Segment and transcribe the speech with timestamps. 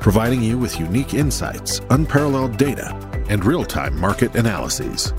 [0.00, 2.94] providing you with unique insights, unparalleled data,
[3.28, 5.12] and real time market analyses.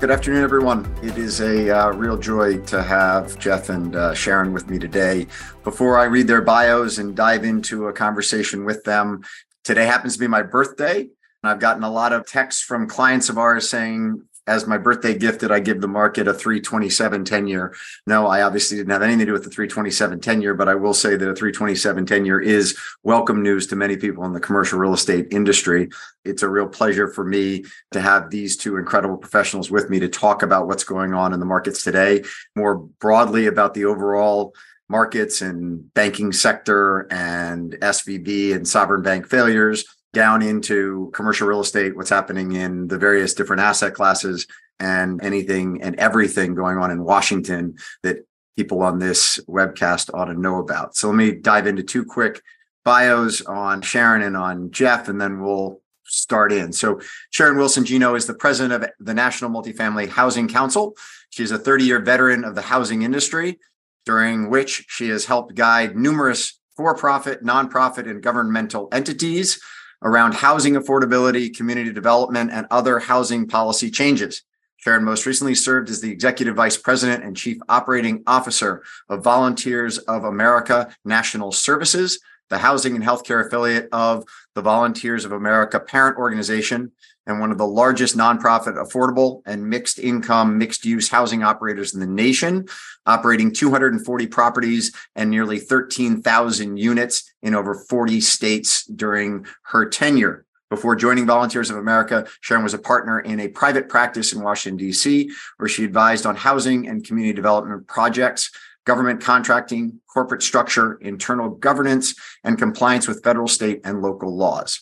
[0.00, 0.92] Good afternoon, everyone.
[1.00, 5.28] It is a uh, real joy to have Jeff and uh, Sharon with me today.
[5.62, 9.22] Before I read their bios and dive into a conversation with them,
[9.62, 11.02] today happens to be my birthday.
[11.02, 15.16] And I've gotten a lot of texts from clients of ours saying, as my birthday
[15.16, 17.74] gift did I give the market a 327 10 year.
[18.06, 20.74] No, I obviously didn't have anything to do with the 327 10 year, but I
[20.74, 24.40] will say that a 327 10 year is welcome news to many people in the
[24.40, 25.88] commercial real estate industry.
[26.24, 30.08] It's a real pleasure for me to have these two incredible professionals with me to
[30.08, 32.24] talk about what's going on in the markets today,
[32.56, 34.54] more broadly about the overall
[34.88, 41.96] markets and banking sector and SVB and sovereign bank failures down into commercial real estate,
[41.96, 44.46] what's happening in the various different asset classes,
[44.78, 50.34] and anything and everything going on in Washington that people on this webcast ought to
[50.34, 50.96] know about.
[50.96, 52.42] So let me dive into two quick
[52.84, 56.72] bios on Sharon and on Jeff, and then we'll start in.
[56.72, 60.94] So Sharon Wilson Géno is the president of the National Multifamily Housing Council.
[61.30, 63.58] She's a 30 year veteran of the housing industry,
[64.04, 69.60] during which she has helped guide numerous for profit, nonprofit, and governmental entities
[70.02, 74.42] around housing affordability, community development, and other housing policy changes.
[74.76, 79.98] Sharon most recently served as the Executive Vice President and Chief Operating Officer of Volunteers
[79.98, 82.18] of America National Services,
[82.50, 84.24] the housing and healthcare affiliate of
[84.56, 86.90] the Volunteers of America parent organization,
[87.26, 92.00] and one of the largest nonprofit affordable and mixed income, mixed use housing operators in
[92.00, 92.66] the nation,
[93.06, 100.44] operating 240 properties and nearly 13,000 units in over 40 states during her tenure.
[100.70, 104.78] Before joining Volunteers of America, Sharon was a partner in a private practice in Washington,
[104.78, 108.50] D.C., where she advised on housing and community development projects,
[108.86, 114.80] government contracting, corporate structure, internal governance, and compliance with federal, state, and local laws.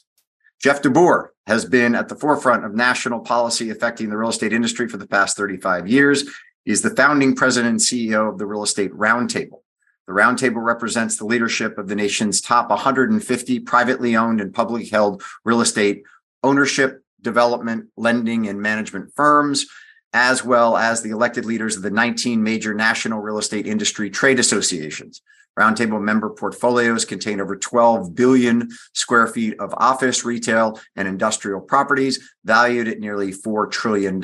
[0.62, 4.88] Jeff DeBoer has been at the forefront of national policy affecting the real estate industry
[4.88, 6.22] for the past 35 years.
[6.64, 9.62] He's the founding president and CEO of the Real Estate Roundtable.
[10.06, 15.24] The Roundtable represents the leadership of the nation's top 150 privately owned and publicly held
[15.44, 16.04] real estate
[16.44, 19.66] ownership, development, lending, and management firms,
[20.12, 24.38] as well as the elected leaders of the 19 major national real estate industry trade
[24.38, 25.20] associations.
[25.60, 32.32] Roundtable member portfolios contain over 12 billion square feet of office, retail, and industrial properties
[32.46, 34.22] valued at nearly $4 trillion.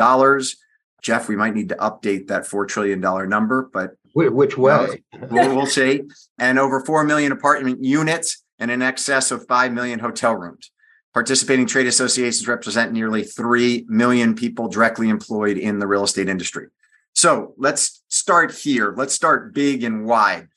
[1.03, 5.05] Jeff, we might need to update that $4 trillion number, but which way?
[5.31, 6.05] we'll, we'll see.
[6.39, 10.71] And over 4 million apartment units and in excess of 5 million hotel rooms.
[11.13, 16.69] Participating trade associations represent nearly 3 million people directly employed in the real estate industry.
[17.13, 18.95] So let's start here.
[18.97, 20.49] Let's start big and wide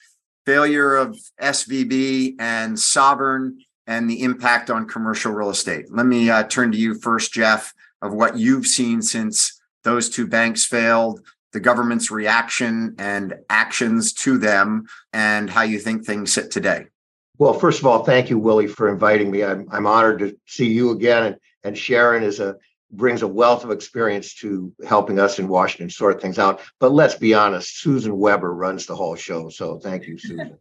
[0.50, 5.86] failure of SVB and Sovereign and the impact on commercial real estate.
[5.92, 7.72] Let me uh, turn to you first, Jeff,
[8.02, 11.22] of what you've seen since those two banks failed,
[11.54, 16.88] the government's reaction and actions to them, and how you think things sit today.
[17.38, 19.44] Well, first of all, thank you, Willie, for inviting me.
[19.44, 21.26] I'm, I'm honored to see you again.
[21.26, 22.56] And, and Sharon is a
[22.92, 26.62] brings a wealth of experience to helping us in Washington sort things out.
[26.80, 29.50] But let's be honest, Susan Weber runs the whole show.
[29.50, 30.58] So thank you, Susan.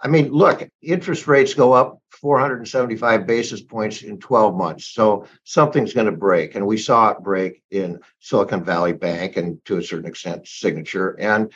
[0.00, 4.86] I mean, look, interest rates go up 475 basis points in 12 months.
[4.86, 6.54] So something's going to break.
[6.54, 11.18] And we saw it break in Silicon Valley Bank and to a certain extent, Signature.
[11.18, 11.52] And,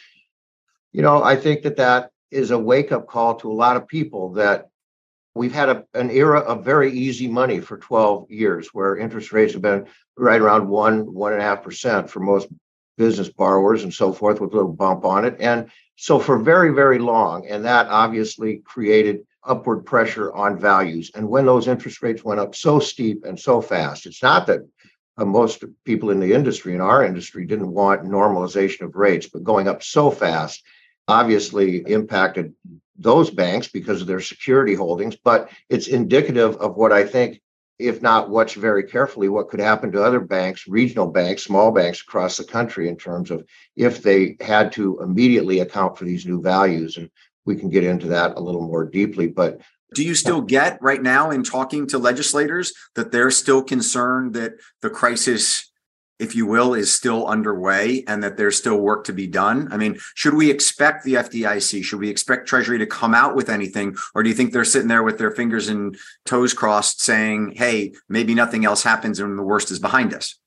[0.92, 3.86] you know, I think that that is a wake up call to a lot of
[3.86, 4.70] people that
[5.34, 9.54] We've had a, an era of very easy money for 12 years where interest rates
[9.54, 9.86] have been
[10.16, 12.48] right around one, one and a half percent for most
[12.98, 15.36] business borrowers and so forth with a little bump on it.
[15.40, 21.10] And so for very, very long, and that obviously created upward pressure on values.
[21.14, 24.60] And when those interest rates went up so steep and so fast, it's not that
[25.18, 29.44] uh, most people in the industry, in our industry, didn't want normalization of rates, but
[29.44, 30.62] going up so fast
[31.08, 32.54] obviously impacted
[32.98, 37.40] those banks because of their security holdings, but it's indicative of what I think,
[37.78, 42.00] if not watched very carefully, what could happen to other banks, regional banks, small banks
[42.00, 43.44] across the country in terms of
[43.76, 46.96] if they had to immediately account for these new values.
[46.96, 47.10] And
[47.44, 49.26] we can get into that a little more deeply.
[49.26, 49.60] But
[49.94, 54.52] Do you still get right now in talking to legislators that they're still concerned that
[54.80, 55.71] the crisis
[56.18, 59.68] if you will, is still underway and that there's still work to be done?
[59.72, 63.48] I mean, should we expect the FDIC, should we expect Treasury to come out with
[63.48, 63.96] anything?
[64.14, 67.92] Or do you think they're sitting there with their fingers and toes crossed saying, hey,
[68.08, 70.38] maybe nothing else happens and the worst is behind us?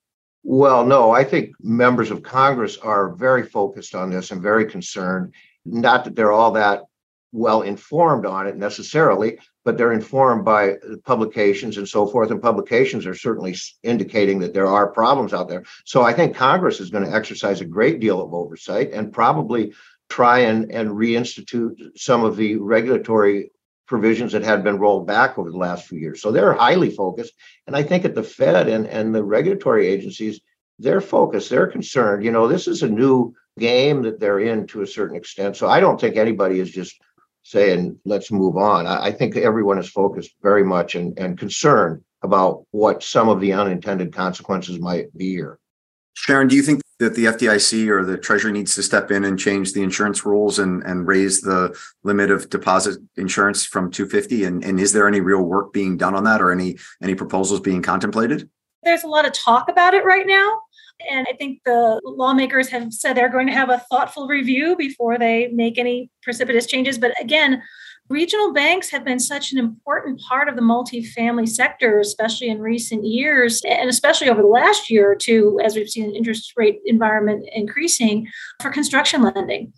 [0.42, 5.34] Well, no, I think members of Congress are very focused on this and very concerned.
[5.64, 6.82] Not that they're all that
[7.32, 12.30] well informed on it necessarily, but they're informed by publications and so forth.
[12.30, 15.64] And publications are certainly indicating that there are problems out there.
[15.84, 19.74] So I think Congress is going to exercise a great deal of oversight and probably
[20.08, 23.50] try and, and reinstitute some of the regulatory
[23.88, 26.22] provisions that had been rolled back over the last few years.
[26.22, 27.34] So they're highly focused.
[27.66, 30.40] And I think at the Fed and, and the regulatory agencies,
[30.78, 32.24] they're focused, they're concerned.
[32.24, 35.56] You know, this is a new game that they're in to a certain extent.
[35.56, 37.00] So I don't think anybody is just
[37.46, 38.86] saying, let's move on.
[38.86, 43.40] I, I think everyone is focused very much and, and concerned about what some of
[43.40, 45.60] the unintended consequences might be here.
[46.14, 49.38] Sharon, do you think that the FDIC or the Treasury needs to step in and
[49.38, 54.42] change the insurance rules and, and raise the limit of deposit insurance from 250?
[54.44, 57.60] And, and is there any real work being done on that or any any proposals
[57.60, 58.50] being contemplated?
[58.82, 60.62] There's a lot of talk about it right now.
[61.10, 65.18] And I think the lawmakers have said they're going to have a thoughtful review before
[65.18, 66.98] they make any precipitous changes.
[66.98, 67.62] But again,
[68.08, 73.04] regional banks have been such an important part of the multifamily sector, especially in recent
[73.04, 76.80] years, and especially over the last year or two, as we've seen the interest rate
[76.86, 78.28] environment increasing
[78.60, 79.72] for construction lending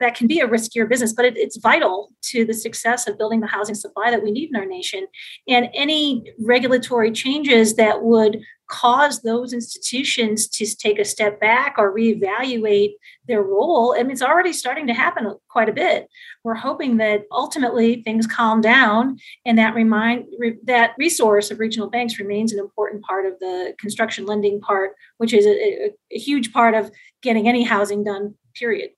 [0.00, 3.40] that can be a riskier business, but it, it's vital to the success of building
[3.40, 5.06] the housing supply that we need in our nation.
[5.48, 11.94] And any regulatory changes that would cause those institutions to take a step back or
[11.94, 12.92] reevaluate
[13.28, 13.94] their role.
[13.96, 16.08] I mean, it's already starting to happen quite a bit.
[16.42, 21.90] We're hoping that ultimately things calm down and that remind re, that resource of regional
[21.90, 26.18] banks remains an important part of the construction lending part, which is a, a, a
[26.18, 26.90] huge part of
[27.22, 28.34] getting any housing done.
[28.54, 28.90] Period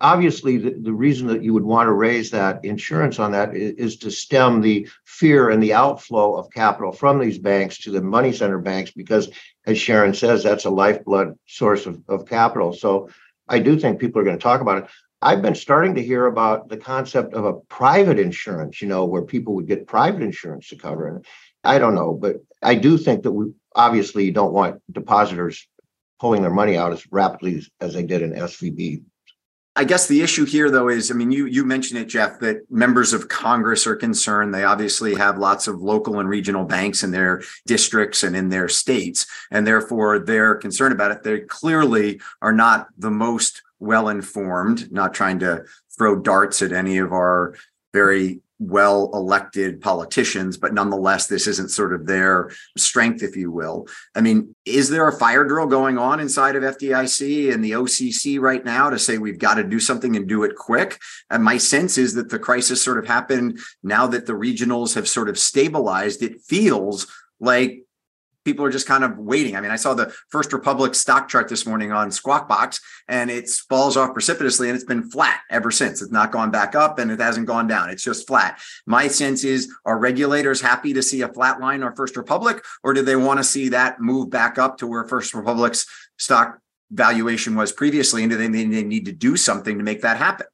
[0.00, 3.72] obviously the, the reason that you would want to raise that insurance on that is,
[3.74, 8.00] is, to stem the fear and the outflow of capital from these banks to the
[8.00, 9.30] money center banks because
[9.66, 12.72] as sharon says that's a lifeblood source of, of capital.
[12.72, 13.08] So
[13.48, 14.90] i do think people are going to talk about it.
[15.20, 19.22] I've been starting to hear about the concept of a private insurance you know where
[19.22, 21.26] people would get private insurance to cover it.
[21.64, 25.66] I don't know but i do think that we obviously don't want depositors
[26.20, 29.02] pulling their money out as rapidly as they did in svb
[29.78, 32.68] I guess the issue here, though, is I mean, you you mentioned it, Jeff, that
[32.68, 34.52] members of Congress are concerned.
[34.52, 38.68] They obviously have lots of local and regional banks in their districts and in their
[38.68, 41.22] states, and therefore they're concerned about it.
[41.22, 44.90] They clearly are not the most well informed.
[44.90, 45.64] Not trying to
[45.96, 47.54] throw darts at any of our
[47.94, 53.86] very well elected politicians, but nonetheless, this isn't sort of their strength, if you will.
[54.14, 58.40] I mean, is there a fire drill going on inside of FDIC and the OCC
[58.40, 60.98] right now to say we've got to do something and do it quick?
[61.30, 65.08] And my sense is that the crisis sort of happened now that the regionals have
[65.08, 66.22] sort of stabilized.
[66.22, 67.06] It feels
[67.40, 67.84] like
[68.48, 69.56] people are just kind of waiting.
[69.56, 73.30] I mean, I saw the First Republic stock chart this morning on Squawk Box, and
[73.30, 76.00] it falls off precipitously, and it's been flat ever since.
[76.00, 77.90] It's not gone back up, and it hasn't gone down.
[77.90, 78.58] It's just flat.
[78.86, 82.94] My sense is, are regulators happy to see a flat line on First Republic, or
[82.94, 85.86] do they want to see that move back up to where First Republic's
[86.16, 86.58] stock
[86.90, 90.46] valuation was previously, and do they, they need to do something to make that happen?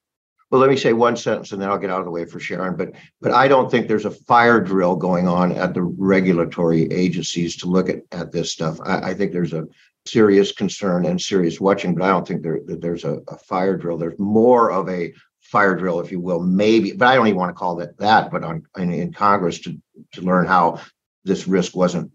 [0.54, 2.38] Well, let me say one sentence and then I'll get out of the way for
[2.38, 2.76] Sharon.
[2.76, 7.56] But but I don't think there's a fire drill going on at the regulatory agencies
[7.56, 8.78] to look at, at this stuff.
[8.84, 9.66] I, I think there's a
[10.06, 13.76] serious concern and serious watching, but I don't think there that there's a, a fire
[13.76, 13.98] drill.
[13.98, 17.50] There's more of a fire drill, if you will, maybe, but I don't even want
[17.50, 19.76] to call it that, but on in, in Congress to
[20.12, 20.80] to learn how
[21.24, 22.12] this risk wasn't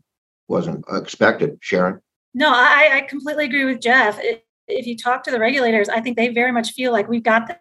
[0.47, 1.57] wasn't expected.
[1.59, 1.99] Sharon.
[2.33, 4.17] No, I, I completely agree with Jeff.
[4.69, 7.59] if you talk to the regulators, I think they very much feel like we've got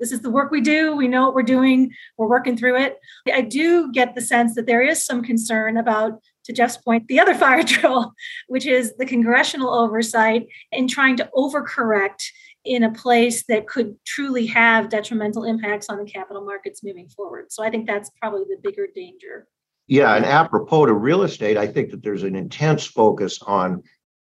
[0.00, 0.96] this is the work we do.
[0.96, 1.92] We know what we're doing.
[2.16, 2.98] We're working through it.
[3.32, 7.20] I do get the sense that there is some concern about, to Jeff's point, the
[7.20, 8.12] other fire drill,
[8.48, 12.24] which is the congressional oversight and trying to overcorrect
[12.64, 17.46] in a place that could truly have detrimental impacts on the capital markets moving forward.
[17.50, 19.46] So I think that's probably the bigger danger.
[19.86, 23.82] Yeah, and apropos to real estate, I think that there's an intense focus on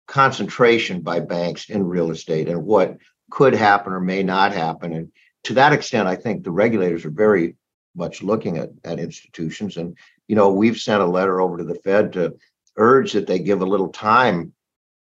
[0.07, 2.97] concentration by banks in real estate and what
[3.29, 4.93] could happen or may not happen.
[4.93, 5.11] And
[5.45, 7.55] to that extent, I think the regulators are very
[7.95, 9.77] much looking at, at institutions.
[9.77, 12.35] And, you know, we've sent a letter over to the Fed to
[12.77, 14.53] urge that they give a little time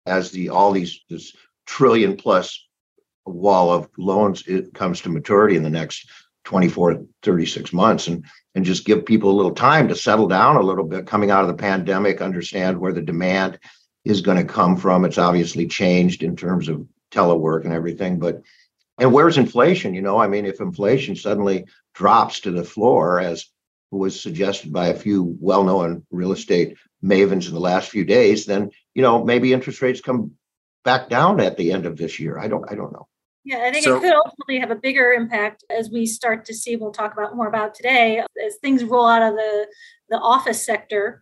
[0.07, 2.67] as the all these this trillion plus
[3.27, 6.09] wall of loans it comes to maturity in the next
[6.45, 10.63] 24, 36 months and, and just give people a little time to settle down a
[10.63, 13.59] little bit coming out of the pandemic, understand where the demand
[14.05, 15.05] is going to come from.
[15.05, 18.43] It's obviously changed in terms of telework and everything, but
[19.01, 19.95] and where's inflation?
[19.95, 21.65] You know, I mean, if inflation suddenly
[21.95, 23.47] drops to the floor, as
[23.91, 28.71] was suggested by a few well-known real estate mavens in the last few days, then
[28.95, 30.33] you know maybe interest rates come
[30.85, 32.39] back down at the end of this year.
[32.39, 32.71] I don't.
[32.71, 33.09] I don't know.
[33.43, 36.55] Yeah, I think so, it could ultimately have a bigger impact as we start to
[36.55, 36.77] see.
[36.77, 39.67] We'll talk about more about today as things roll out of the
[40.11, 41.21] the office sector.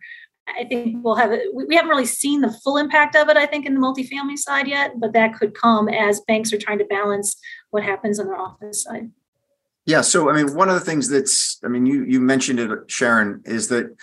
[0.57, 1.53] I think we'll have it.
[1.53, 4.67] We haven't really seen the full impact of it, I think, in the multifamily side
[4.67, 7.35] yet, but that could come as banks are trying to balance
[7.71, 9.11] what happens on their office side.
[9.85, 10.01] Yeah.
[10.01, 13.41] So, I mean, one of the things that's, I mean, you you mentioned it, Sharon,
[13.45, 13.95] is that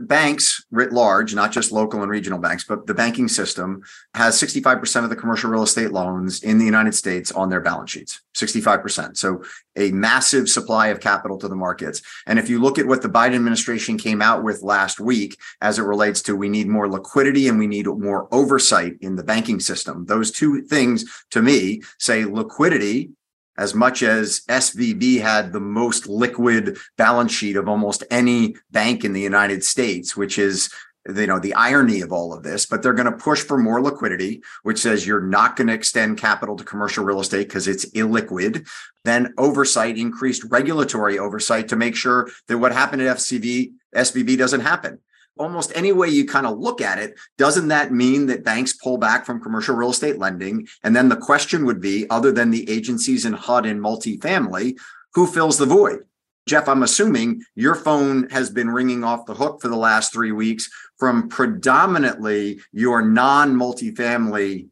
[0.00, 3.82] banks writ large, not just local and regional banks, but the banking system
[4.14, 7.90] has 65% of the commercial real estate loans in the United States on their balance
[7.90, 8.20] sheets.
[8.36, 9.16] 65%.
[9.16, 9.42] So
[9.76, 12.02] a massive supply of capital to the markets.
[12.26, 15.78] And if you look at what the Biden administration came out with last week as
[15.78, 19.60] it relates to we need more liquidity and we need more oversight in the banking
[19.60, 23.10] system, those two things to me say liquidity
[23.58, 29.12] as much as SVB had the most liquid balance sheet of almost any bank in
[29.12, 30.70] the United States, which is
[31.16, 33.80] you know the irony of all of this but they're going to push for more
[33.80, 37.86] liquidity which says you're not going to extend capital to commercial real estate because it's
[37.92, 38.68] illiquid.
[39.04, 44.60] Then oversight increased regulatory oversight to make sure that what happened at fcv svb doesn't
[44.60, 44.98] happen
[45.38, 48.98] almost any way you kind of look at it, doesn't that mean that banks pull
[48.98, 50.66] back from commercial real estate lending?
[50.82, 54.78] And then the question would be, other than the agencies in HUD and multifamily,
[55.14, 56.00] who fills the void?
[56.48, 60.32] Jeff, I'm assuming your phone has been ringing off the hook for the last three
[60.32, 64.68] weeks from predominantly your non multifamily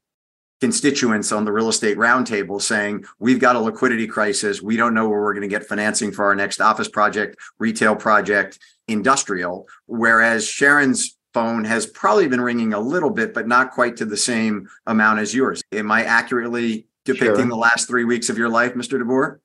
[0.61, 4.63] constituents on the real estate roundtable saying, We've got a liquidity crisis.
[4.63, 7.95] We don't know where we're going to get financing for our next office project, retail
[7.95, 8.59] project,
[8.89, 9.67] industrial.
[9.87, 14.17] Whereas Sharon's phone has probably been ringing a little bit, but not quite to the
[14.17, 15.63] same amount as yours.
[15.73, 17.47] Am I accurately depicting sure.
[17.47, 19.01] the last three weeks of your life, Mr.
[19.01, 19.39] DeBoer?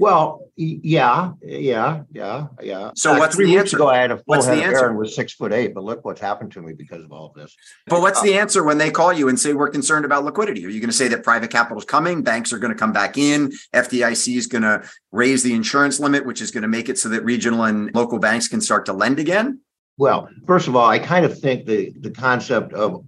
[0.00, 2.90] Well, yeah, yeah, yeah, yeah.
[2.94, 3.76] So what's three the weeks answer?
[3.76, 3.88] ago?
[3.88, 5.84] I had a full what's head the of hair and was six foot eight, but
[5.84, 7.54] look what's happened to me because of all of this.
[7.86, 10.64] But what's uh, the answer when they call you and say we're concerned about liquidity?
[10.64, 12.94] Are you going to say that private capital is coming, banks are going to come
[12.94, 16.88] back in, FDIC is going to raise the insurance limit, which is going to make
[16.88, 19.60] it so that regional and local banks can start to lend again?
[19.98, 23.04] Well, first of all, I kind of think the the concept of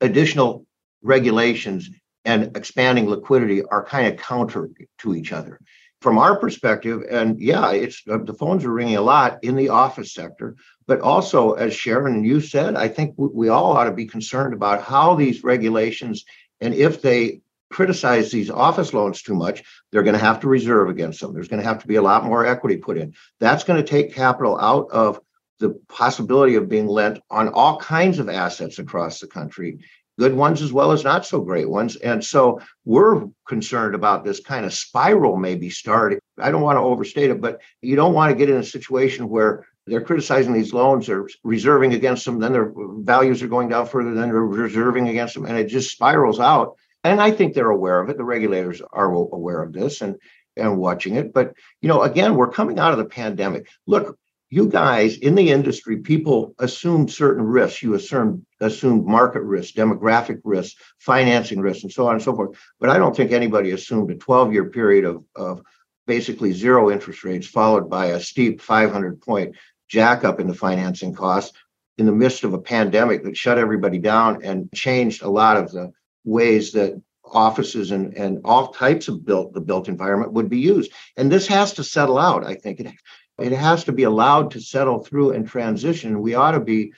[0.00, 0.64] additional
[1.02, 1.90] regulations
[2.24, 5.58] and expanding liquidity are kind of counter to each other
[6.00, 9.70] from our perspective, and yeah, it's uh, the phones are ringing a lot in the
[9.70, 13.92] office sector, but also, as Sharon and you said, I think we all ought to
[13.92, 16.24] be concerned about how these regulations
[16.60, 20.88] and if they criticize these office loans too much, they're going to have to reserve
[20.88, 21.34] against them.
[21.34, 23.14] There's going to have to be a lot more equity put in.
[23.40, 25.20] That's going to take capital out of
[25.58, 29.78] the possibility of being lent on all kinds of assets across the country
[30.18, 31.96] good ones as well as not so great ones.
[31.96, 36.18] And so we're concerned about this kind of spiral maybe starting.
[36.38, 39.28] I don't want to overstate it, but you don't want to get in a situation
[39.28, 43.86] where they're criticizing these loans, they're reserving against them, then their values are going down
[43.86, 46.76] further, then they're reserving against them, and it just spirals out.
[47.04, 48.16] And I think they're aware of it.
[48.16, 50.16] The regulators are aware of this and
[50.56, 51.32] and watching it.
[51.32, 53.68] But you know, again, we're coming out of the pandemic.
[53.86, 54.18] Look,
[54.56, 57.82] you guys in the industry, people assumed certain risks.
[57.82, 62.56] You assumed assumed market risk, demographic risk, financing risk, and so on and so forth.
[62.80, 65.62] But I don't think anybody assumed a 12-year period of, of
[66.06, 69.56] basically zero interest rates, followed by a steep 500 point
[69.88, 71.52] jack up in the financing costs
[71.98, 75.70] in the midst of a pandemic that shut everybody down and changed a lot of
[75.70, 75.92] the
[76.24, 80.92] ways that offices and, and all types of built the built environment would be used.
[81.16, 82.46] And this has to settle out.
[82.46, 82.92] I think it
[83.38, 86.22] it has to be allowed to settle through and transition.
[86.22, 86.92] We ought to be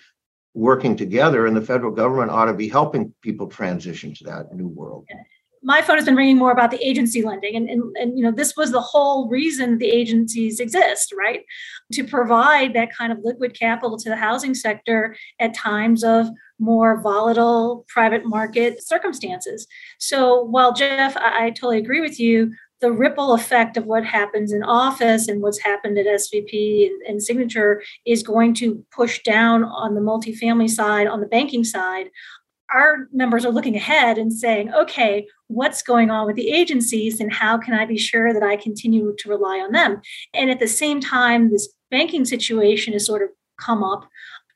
[0.54, 4.68] working together, and the federal government ought to be helping people transition to that new
[4.68, 5.07] world.
[5.62, 8.30] My phone has been ringing more about the agency lending, and, and, and you know
[8.30, 11.45] this was the whole reason the agencies exist, right?
[11.92, 16.28] To provide that kind of liquid capital to the housing sector at times of
[16.61, 19.66] more volatile private market circumstances.
[19.99, 24.52] So while Jeff, I, I totally agree with you the ripple effect of what happens
[24.52, 29.64] in office and what's happened at SVB and, and, Signature is going to push down
[29.64, 32.11] on the multifamily side, on the banking side.
[32.73, 37.32] Our members are looking ahead and saying, okay, what's going on with the agencies and
[37.32, 40.00] how can I be sure that I continue to rely on them?
[40.35, 44.08] And at the same time, this banking situation has sort of come up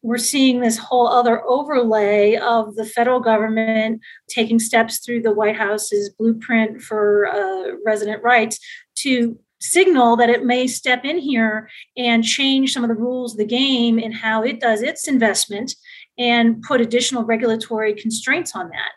[0.03, 5.57] we're seeing this whole other overlay of the federal government taking steps through the White
[5.57, 8.59] House's blueprint for uh, resident rights
[8.97, 13.39] to signal that it may step in here and change some of the rules of
[13.39, 15.77] the game and how it does its investment
[16.19, 18.91] and put additional regulatory constraints on that.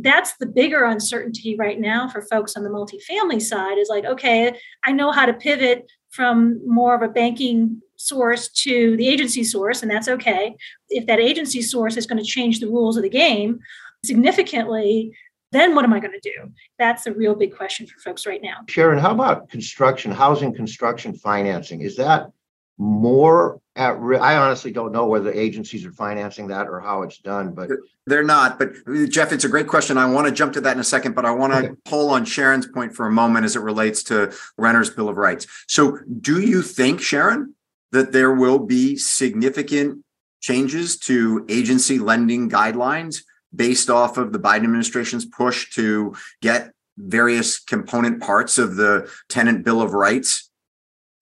[0.00, 4.58] That's the bigger uncertainty right now for folks on the multifamily side is like okay
[4.84, 9.82] i know how to pivot from more of a banking source to the agency source
[9.82, 10.54] and that's okay
[10.88, 13.58] if that agency source is going to change the rules of the game
[14.04, 15.12] significantly
[15.52, 18.42] then what am i going to do that's a real big question for folks right
[18.42, 22.30] now sharon how about construction housing construction financing is that
[22.78, 24.22] more at risk.
[24.22, 27.70] I honestly don't know whether agencies are financing that or how it's done, but
[28.06, 28.58] they're not.
[28.58, 28.74] But
[29.08, 29.96] Jeff, it's a great question.
[29.96, 31.74] I want to jump to that in a second, but I want to okay.
[31.84, 35.46] pull on Sharon's point for a moment as it relates to renters' bill of rights.
[35.68, 37.54] So, do you think, Sharon,
[37.96, 40.04] that there will be significant
[40.42, 43.22] changes to agency lending guidelines
[43.54, 49.64] based off of the Biden administration's push to get various component parts of the tenant
[49.64, 50.50] bill of rights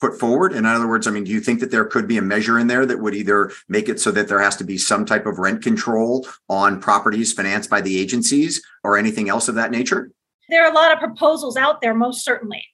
[0.00, 0.52] put forward?
[0.52, 2.66] In other words, I mean, do you think that there could be a measure in
[2.66, 5.38] there that would either make it so that there has to be some type of
[5.38, 10.10] rent control on properties financed by the agencies or anything else of that nature?
[10.48, 12.64] There are a lot of proposals out there, most certainly.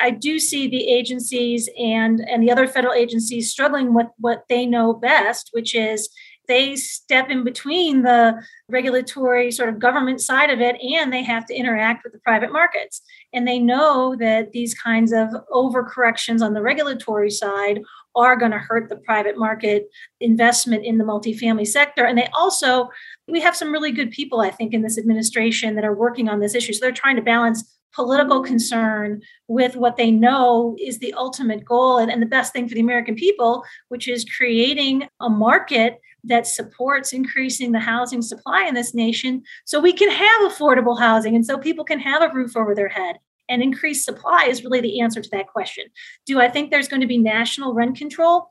[0.00, 4.66] I do see the agencies and and the other federal agencies struggling with what they
[4.66, 6.08] know best, which is
[6.48, 11.46] they step in between the regulatory sort of government side of it and they have
[11.46, 13.02] to interact with the private markets.
[13.32, 17.80] And they know that these kinds of overcorrections on the regulatory side
[18.14, 19.88] are going to hurt the private market
[20.20, 22.04] investment in the multifamily sector.
[22.04, 22.88] And they also,
[23.28, 26.40] we have some really good people, I think, in this administration that are working on
[26.40, 26.72] this issue.
[26.72, 31.96] So they're trying to balance political concern with what they know is the ultimate goal
[31.96, 36.46] and, and, the best thing for the American people, which is creating a market that
[36.46, 41.46] supports increasing the housing supply in this nation so we can have affordable housing and
[41.46, 43.16] so people can have a roof over their head.
[43.48, 45.84] And increased supply is really the answer to that question.
[46.26, 48.48] Do I think there's going to be national rent control?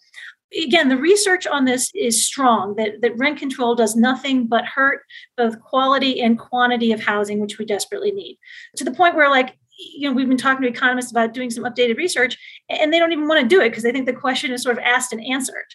[0.64, 5.02] Again, the research on this is strong that, that rent control does nothing but hurt
[5.38, 8.38] both quality and quantity of housing, which we desperately need.
[8.78, 11.64] To the point where, like, you know, we've been talking to economists about doing some
[11.66, 12.38] updated research,
[12.70, 14.78] and they don't even want to do it because they think the question is sort
[14.78, 15.66] of asked and answered.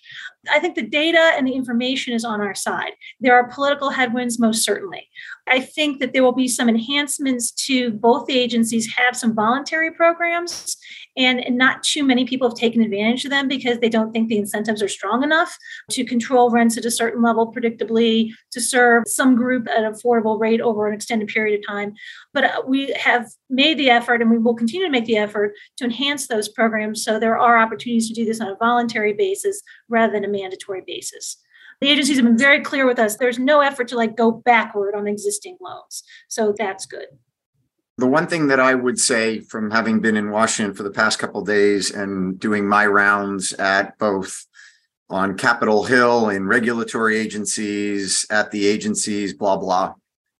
[0.50, 2.92] I think the data and the information is on our side.
[3.20, 5.08] There are political headwinds, most certainly.
[5.46, 9.92] I think that there will be some enhancements to both the agencies have some voluntary
[9.92, 10.76] programs
[11.16, 14.38] and not too many people have taken advantage of them because they don't think the
[14.38, 15.56] incentives are strong enough
[15.90, 20.38] to control rents at a certain level predictably to serve some group at an affordable
[20.38, 21.94] rate over an extended period of time.
[22.32, 25.54] But uh, we have made the effort and we will continue to make the effort
[25.78, 29.62] to enhance those programs so there are opportunities to do this on a voluntary basis
[29.88, 31.36] rather than a mandatory basis.
[31.80, 34.94] The agencies have been very clear with us there's no effort to like go backward
[34.94, 36.02] on existing loans.
[36.28, 37.06] So that's good
[38.00, 41.18] the one thing that I would say from having been in Washington for the past
[41.18, 44.46] couple days and doing my rounds at both
[45.10, 49.94] on Capitol Hill in regulatory agencies, at the agencies, blah, blah,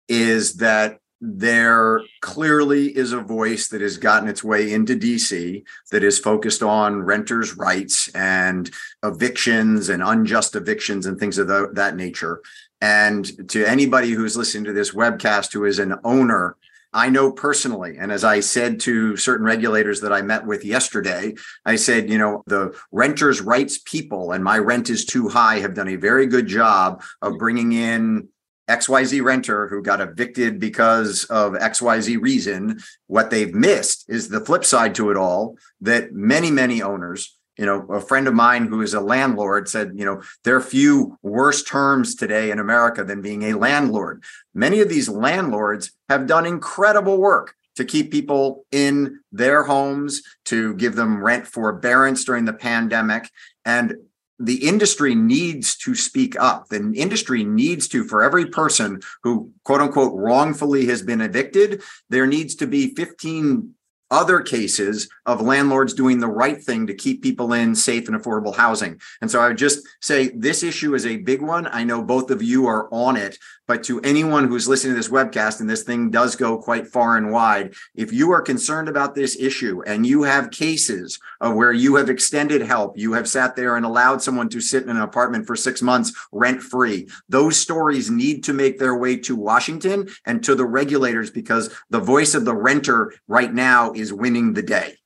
[0.08, 6.02] is that there clearly is a voice that has gotten its way into DC that
[6.02, 8.70] is focused on renters' rights and
[9.04, 12.40] evictions and unjust evictions and things of the, that nature.
[12.80, 16.56] And to anybody who's listening to this webcast who is an owner
[16.92, 21.34] I know personally, and as I said to certain regulators that I met with yesterday,
[21.64, 25.74] I said, you know, the renters' rights people and my rent is too high have
[25.74, 28.28] done a very good job of bringing in
[28.68, 32.80] XYZ renter who got evicted because of XYZ reason.
[33.08, 37.66] What they've missed is the flip side to it all that many, many owners you
[37.66, 41.18] know a friend of mine who is a landlord said you know there are few
[41.22, 46.46] worse terms today in america than being a landlord many of these landlords have done
[46.46, 52.52] incredible work to keep people in their homes to give them rent forbearance during the
[52.52, 53.30] pandemic
[53.64, 53.94] and
[54.42, 56.68] the industry needs to speak up.
[56.68, 62.26] The industry needs to, for every person who, quote unquote, wrongfully has been evicted, there
[62.26, 63.74] needs to be 15
[64.10, 68.54] other cases of landlords doing the right thing to keep people in safe and affordable
[68.54, 69.00] housing.
[69.20, 71.68] And so I would just say this issue is a big one.
[71.70, 73.38] I know both of you are on it,
[73.70, 77.16] but to anyone who's listening to this webcast, and this thing does go quite far
[77.16, 81.72] and wide, if you are concerned about this issue and you have cases of where
[81.72, 84.96] you have extended help, you have sat there and allowed someone to sit in an
[84.96, 90.08] apartment for six months rent free, those stories need to make their way to Washington
[90.26, 94.62] and to the regulators because the voice of the renter right now is winning the
[94.62, 94.96] day.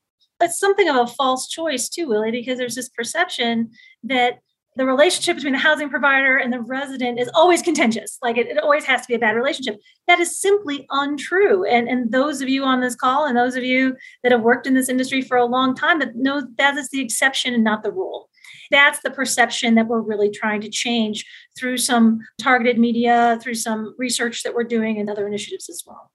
[0.41, 3.71] It's something of a false choice, too, Willie, because there's this perception
[4.03, 4.41] that
[4.77, 8.19] the relationship between the housing provider and the resident is always contentious.
[8.23, 9.79] Like it, it, always has to be a bad relationship.
[10.09, 11.65] That is simply untrue.
[11.65, 14.67] And, and those of you on this call and those of you that have worked
[14.67, 17.83] in this industry for a long time that know that is the exception and not
[17.85, 18.29] the rule.
[18.71, 21.25] That's the perception that we're really trying to change
[21.57, 26.11] through some targeted media, through some research that we're doing and other initiatives as well.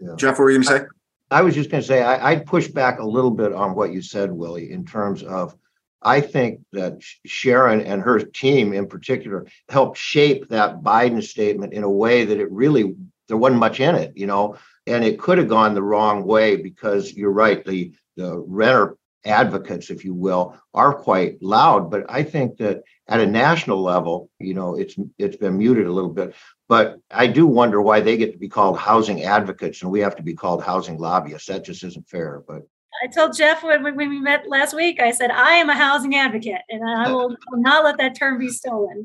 [0.00, 0.14] Yeah.
[0.16, 0.86] Jeff, what were you going to say?
[1.30, 3.92] I was just going to say, I, I'd push back a little bit on what
[3.92, 5.56] you said, Willie, in terms of
[6.02, 11.82] I think that Sharon and her team in particular helped shape that Biden statement in
[11.82, 12.94] a way that it really,
[13.26, 14.56] there wasn't much in it, you know,
[14.86, 19.90] and it could have gone the wrong way because you're right, the, the renter advocates,
[19.90, 21.90] if you will, are quite loud.
[21.90, 25.92] But I think that at a national level, you know, it's it's been muted a
[25.92, 26.34] little bit.
[26.68, 30.16] But I do wonder why they get to be called housing advocates and we have
[30.16, 31.48] to be called housing lobbyists.
[31.48, 32.42] That just isn't fair.
[32.46, 32.62] But
[33.02, 36.16] I told Jeff when, when we met last week, I said, I am a housing
[36.16, 39.04] advocate and I will not let that term be stolen.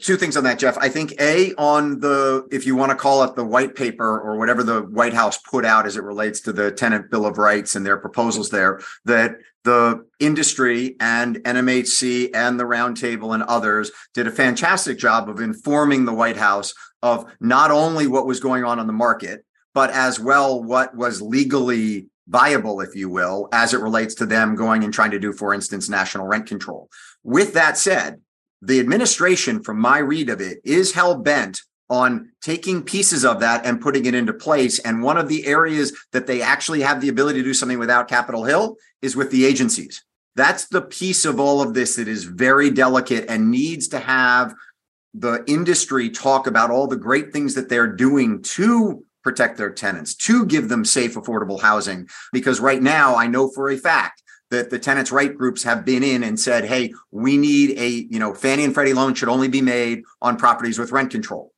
[0.00, 0.78] Two things on that, Jeff.
[0.78, 4.36] I think A, on the, if you want to call it the white paper or
[4.36, 7.74] whatever the White House put out as it relates to the Tenant Bill of Rights
[7.74, 14.26] and their proposals there, that the industry and NMHC and the Roundtable and others did
[14.26, 18.78] a fantastic job of informing the White House of not only what was going on
[18.78, 23.80] on the market, but as well what was legally viable, if you will, as it
[23.80, 26.88] relates to them going and trying to do, for instance, national rent control.
[27.22, 28.20] With that said,
[28.62, 33.64] the administration, from my read of it, is hell bent on taking pieces of that
[33.64, 34.78] and putting it into place.
[34.80, 38.08] And one of the areas that they actually have the ability to do something without
[38.08, 40.04] Capitol Hill is with the agencies.
[40.36, 44.54] That's the piece of all of this that is very delicate and needs to have
[45.14, 50.14] the industry talk about all the great things that they're doing to protect their tenants,
[50.14, 52.08] to give them safe, affordable housing.
[52.32, 56.02] Because right now, I know for a fact that the tenants' right groups have been
[56.02, 59.48] in and said, hey, we need a, you know, Fannie and Freddie loan should only
[59.48, 61.52] be made on properties with rent control.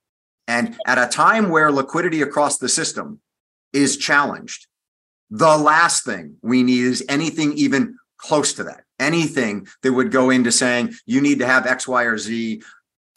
[0.49, 3.21] And at a time where liquidity across the system
[3.73, 4.67] is challenged,
[5.31, 8.83] the last thing we need is anything even close to that.
[8.99, 12.63] Anything that would go into saying you need to have X, Y, or Z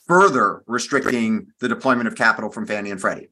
[0.08, 3.30] further restricting the deployment of capital from Fannie and Freddie.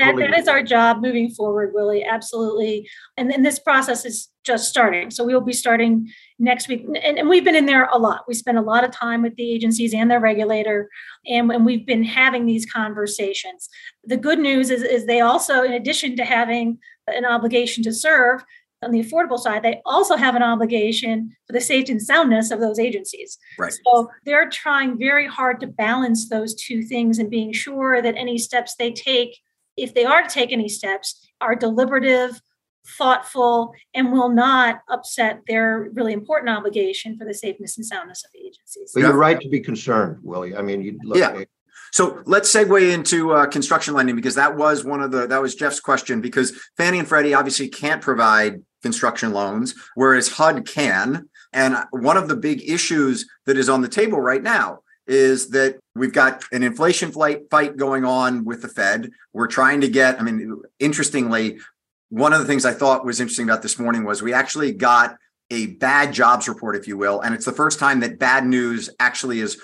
[0.00, 2.04] That, that is our job moving forward, Willie.
[2.04, 2.88] Absolutely.
[3.16, 5.10] And then this process is just starting.
[5.10, 6.84] So we will be starting next week.
[6.86, 8.24] And, and, we've been in there a lot.
[8.26, 10.88] We spend a lot of time with the agencies and their regulator,
[11.26, 13.68] and, and we've been having these conversations.
[14.04, 18.42] The good news is, is they also, in addition to having an obligation to serve,
[18.82, 22.60] on the affordable side, they also have an obligation for the safety and soundness of
[22.60, 23.36] those agencies.
[23.58, 23.74] Right.
[23.84, 28.38] So they're trying very hard to balance those two things and being sure that any
[28.38, 29.38] steps they take
[29.80, 32.40] if they are to take any steps, are deliberative,
[32.98, 38.30] thoughtful, and will not upset their really important obligation for the safeness and soundness of
[38.32, 38.92] the agencies.
[38.94, 40.56] But you're right to be concerned, Willie.
[40.56, 41.18] I mean, you look.
[41.18, 41.44] Yeah.
[41.92, 45.54] So let's segue into uh, construction lending because that was one of the that was
[45.54, 51.28] Jeff's question because Fannie and Freddie obviously can't provide construction loans, whereas HUD can.
[51.52, 55.76] And one of the big issues that is on the table right now is that
[55.96, 59.10] we've got an inflation fight going on with the Fed.
[59.32, 61.58] We're trying to get, I mean, interestingly,
[62.10, 65.16] one of the things I thought was interesting about this morning was we actually got
[65.50, 67.20] a bad jobs report, if you will.
[67.22, 69.56] And it's the first time that bad news actually has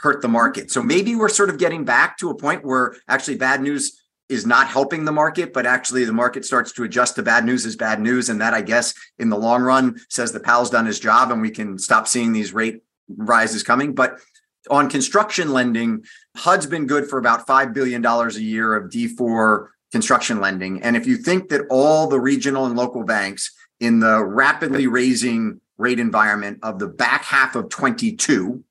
[0.00, 0.70] hurt the market.
[0.70, 4.44] So maybe we're sort of getting back to a point where actually bad news is
[4.44, 7.74] not helping the market, but actually the market starts to adjust to bad news as
[7.74, 8.28] bad news.
[8.28, 11.40] And that, I guess, in the long run says the Powell's done his job and
[11.40, 12.82] we can stop seeing these rate
[13.16, 13.94] rises coming.
[13.94, 14.20] But
[14.68, 16.04] on construction lending,
[16.36, 20.82] HUD's been good for about $5 billion a year of D4 construction lending.
[20.82, 25.60] And if you think that all the regional and local banks in the rapidly raising
[25.78, 28.62] rate environment of the back half of 22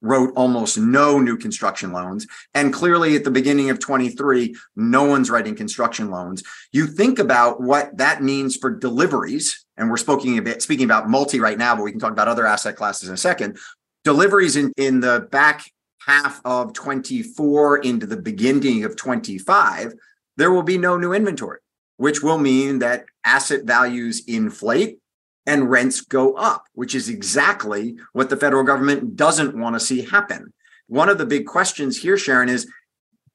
[0.00, 5.30] wrote almost no new construction loans and clearly at the beginning of 23 no one's
[5.30, 6.42] writing construction loans
[6.72, 11.08] you think about what that means for deliveries and we're speaking a bit speaking about
[11.08, 13.58] multi right now but we can talk about other asset classes in a second
[14.04, 15.64] deliveries in, in the back
[16.06, 19.94] half of 24 into the beginning of 25,
[20.36, 21.60] there will be no new inventory,
[21.96, 24.98] which will mean that asset values inflate
[25.46, 30.02] and rents go up, which is exactly what the federal government doesn't want to see
[30.02, 30.52] happen.
[30.86, 32.68] One of the big questions here, Sharon, is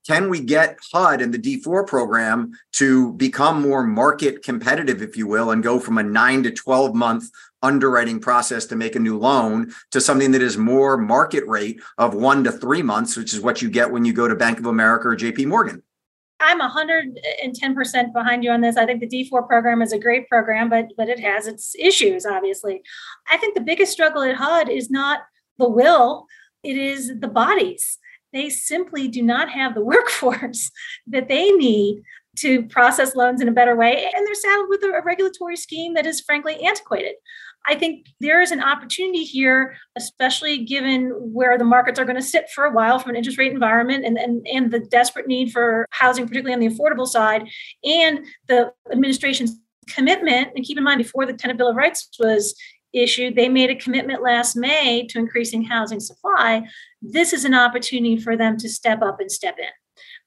[0.08, 5.28] can we get HUD and the D4 program to become more market competitive, if you
[5.28, 7.30] will, and go from a nine to 12 month
[7.62, 12.14] underwriting process to make a new loan to something that is more market rate of
[12.14, 14.66] one to three months, which is what you get when you go to Bank of
[14.66, 15.84] America or JP Morgan.
[16.42, 18.78] I'm 110% behind you on this.
[18.78, 22.26] I think the D4 program is a great program, but but it has its issues,
[22.26, 22.82] obviously.
[23.30, 25.20] I think the biggest struggle at HUD is not
[25.58, 26.28] the will
[26.64, 27.98] it is the bodies.
[28.34, 30.72] They simply do not have the workforce
[31.08, 32.04] that they need
[32.42, 34.12] to process loans in a better way.
[34.16, 37.16] And they're saddled with a regulatory scheme that is frankly antiquated.
[37.68, 42.22] I think there is an opportunity here, especially given where the markets are going to
[42.22, 45.52] sit for a while from an interest rate environment and, and, and the desperate need
[45.52, 47.48] for housing, particularly on the affordable side,
[47.84, 50.50] and the administration's commitment.
[50.56, 52.56] And keep in mind, before the Tenant Bill of Rights was
[52.94, 56.64] issued, they made a commitment last May to increasing housing supply.
[57.02, 59.70] This is an opportunity for them to step up and step in.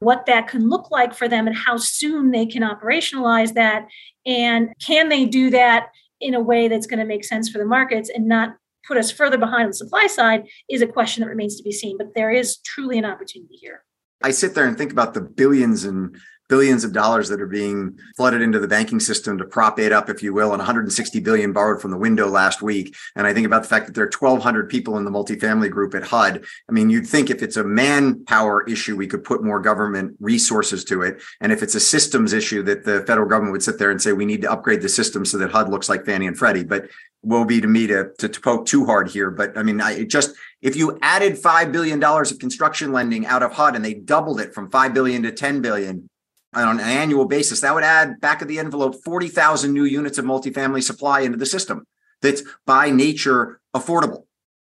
[0.02, 3.86] What that can look like for them and how soon they can operationalize that.
[4.26, 5.88] And can they do that
[6.20, 9.10] in a way that's going to make sense for the markets and not put us
[9.10, 11.96] further behind on the supply side is a question that remains to be seen.
[11.96, 13.84] But there is truly an opportunity here.
[14.22, 16.16] I sit there and think about the billions and
[16.52, 20.10] billions of dollars that are being flooded into the banking system to prop it up,
[20.10, 22.94] if you will, and 160 billion borrowed from the window last week.
[23.16, 25.94] And I think about the fact that there are 1,200 people in the multifamily group
[25.94, 26.44] at HUD.
[26.68, 30.84] I mean, you'd think if it's a manpower issue, we could put more government resources
[30.84, 31.22] to it.
[31.40, 34.12] And if it's a systems issue, that the federal government would sit there and say,
[34.12, 36.64] we need to upgrade the system so that HUD looks like Fannie and Freddie.
[36.64, 36.90] But
[37.22, 39.30] will be to me to, to, to poke too hard here.
[39.30, 43.42] But I mean, I just if you added five billion dollars of construction lending out
[43.42, 46.08] of HUD and they doubled it from five billion to ten billion,
[46.54, 50.24] on an annual basis, that would add back of the envelope 40,000 new units of
[50.24, 51.86] multifamily supply into the system
[52.20, 54.24] that's by nature affordable.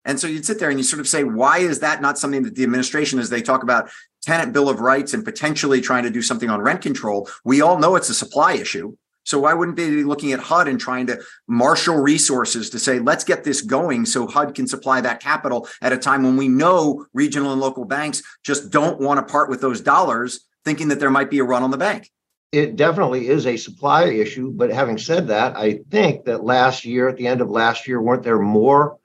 [0.04, 2.42] And so you'd sit there and you sort of say, why is that not something
[2.44, 3.90] that the administration, as they talk about
[4.22, 7.78] tenant bill of rights and potentially trying to do something on rent control, we all
[7.78, 8.96] know it's a supply issue.
[9.24, 12.98] So why wouldn't they be looking at HUD and trying to marshal resources to say,
[12.98, 16.48] let's get this going so HUD can supply that capital at a time when we
[16.48, 21.00] know regional and local banks just don't want to part with those dollars thinking that
[21.00, 22.10] there might be a run on the bank.
[22.52, 24.50] It definitely is a supply issue.
[24.50, 28.02] But having said that, I think that last year, at the end of last year,
[28.02, 28.98] weren't there more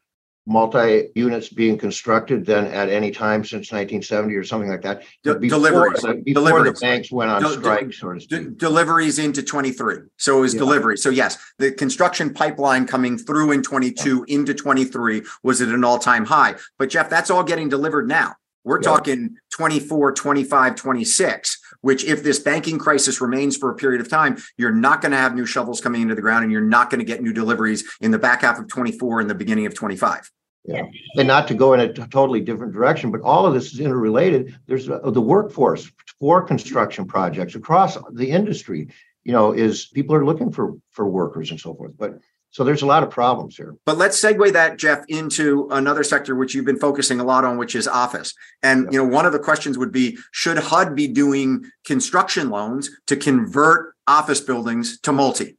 [0.46, 5.04] multi units being constructed than at any time since 1970 or something like that?
[5.24, 6.02] De- before, deliveries.
[6.02, 6.80] The, before deliveries.
[6.80, 10.00] the banks went on de- strike, de- sort of de- deliveries into 23.
[10.18, 10.60] So it was yeah.
[10.60, 10.98] delivery.
[10.98, 14.36] So yes, the construction pipeline coming through in 22 yeah.
[14.36, 16.56] into 23 was at an all time high.
[16.78, 18.36] But Jeff, that's all getting delivered now.
[18.64, 18.90] We're yeah.
[18.90, 24.38] talking 24, 25, 26, which if this banking crisis remains for a period of time,
[24.58, 27.00] you're not going to have new shovels coming into the ground and you're not going
[27.00, 30.30] to get new deliveries in the back half of 24 and the beginning of 25.
[30.66, 30.84] Yeah.
[31.18, 33.82] And not to go in a t- totally different direction, but all of this is
[33.82, 34.58] interrelated.
[34.66, 38.88] There's uh, the workforce for construction projects across the industry,
[39.26, 41.92] you know, is people are looking for for workers and so forth.
[41.98, 42.20] But
[42.54, 43.76] so there's a lot of problems here.
[43.84, 47.58] But let's segue that, Jeff, into another sector which you've been focusing a lot on,
[47.58, 48.36] which is office.
[48.62, 48.94] And yep.
[48.94, 53.16] you know, one of the questions would be: Should HUD be doing construction loans to
[53.16, 55.58] convert office buildings to multi?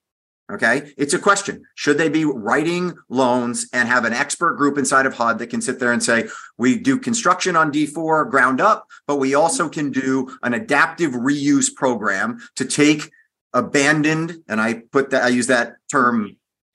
[0.53, 1.65] Okay, it's a question.
[1.75, 5.63] Should they be writing loans and have an expert group inside of HUD that can
[5.63, 6.29] sit there and say,
[6.59, 11.75] we do construction on D4 ground up, but we also can do an adaptive reuse
[11.75, 13.11] program to take
[13.55, 16.35] abandoned, and I put that, I use that term mm-hmm.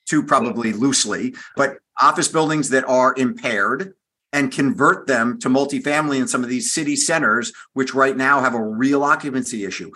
[0.10, 3.94] Too probably loosely, but office buildings that are impaired
[4.32, 8.54] and convert them to multifamily in some of these city centers, which right now have
[8.54, 9.92] a real occupancy issue.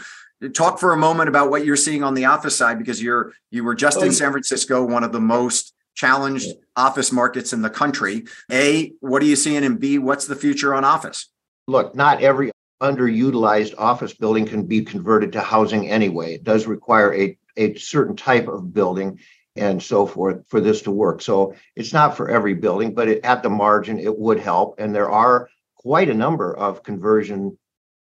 [0.53, 3.63] Talk for a moment about what you're seeing on the office side, because you're you
[3.63, 7.69] were just in oh, San Francisco, one of the most challenged office markets in the
[7.69, 8.25] country.
[8.51, 9.63] A, what are you seeing?
[9.63, 11.29] And B, what's the future on office?
[11.67, 16.33] Look, not every underutilized office building can be converted to housing anyway.
[16.33, 19.19] It does require a, a certain type of building
[19.55, 21.21] and so forth for this to work.
[21.21, 24.75] So it's not for every building, but it, at the margin, it would help.
[24.79, 27.57] And there are quite a number of conversion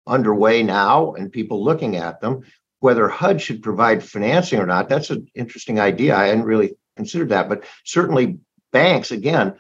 [0.07, 2.41] underway now and people looking at them.
[2.79, 6.15] Whether HUD should provide financing or not, that's an interesting idea.
[6.15, 8.39] I hadn't really considered that, but certainly
[8.71, 9.55] banks, again,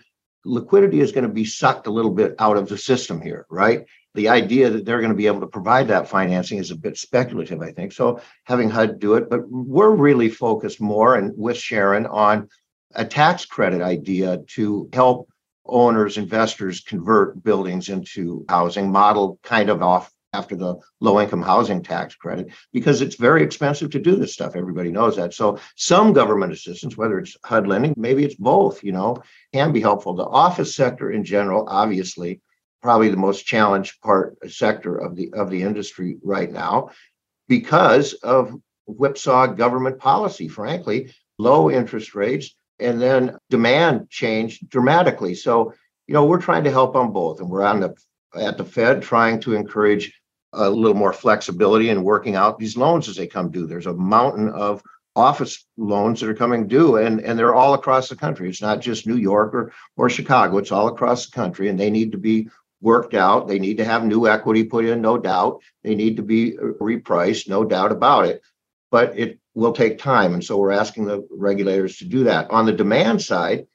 [0.45, 3.85] liquidity is going to be sucked a little bit out of the system here, right?
[4.15, 6.97] The idea that they're going to be able to provide that financing is a bit
[6.97, 7.91] speculative, I think.
[7.91, 12.49] So having HUD do it, but we're really focused more and with Sharon on
[12.95, 15.29] a tax credit idea to help
[15.65, 21.81] owners, investors convert buildings into housing, model kind of off after the low income housing
[21.81, 24.55] tax credit, because it's very expensive to do this stuff.
[24.55, 25.33] Everybody knows that.
[25.33, 29.23] So some government assistance, whether it's HUD lending, maybe it's both, you know,
[29.53, 30.13] can be helpful.
[30.13, 32.41] The office sector in general, obviously,
[32.85, 36.91] probably the most challenged part uh, sector of the of the industry right now
[37.47, 38.53] because of
[38.85, 45.33] whipsaw government policy frankly low interest rates and then demand changed dramatically.
[45.33, 45.73] So
[46.05, 47.95] you know we're trying to help on both and we're on the
[48.35, 50.13] at the fed trying to encourage
[50.53, 53.65] a little more flexibility in working out these loans as they come due.
[53.65, 54.83] There's a mountain of
[55.15, 58.47] office loans that are coming due and, and they're all across the country.
[58.47, 61.89] It's not just New York or, or Chicago, it's all across the country and they
[61.89, 62.47] need to be
[62.85, 63.47] worked out.
[63.47, 65.63] They need to have new equity put in, no doubt.
[65.83, 68.43] They need to be repriced, no doubt about it.
[68.91, 70.35] But it will take time.
[70.35, 72.51] And so we're asking the regulators to do that.
[72.51, 73.65] On the demand side,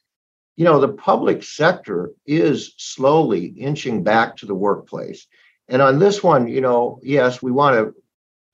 [0.56, 5.26] you know, the public sector is slowly inching back to the workplace.
[5.66, 7.94] And on this one, you know, yes, we want to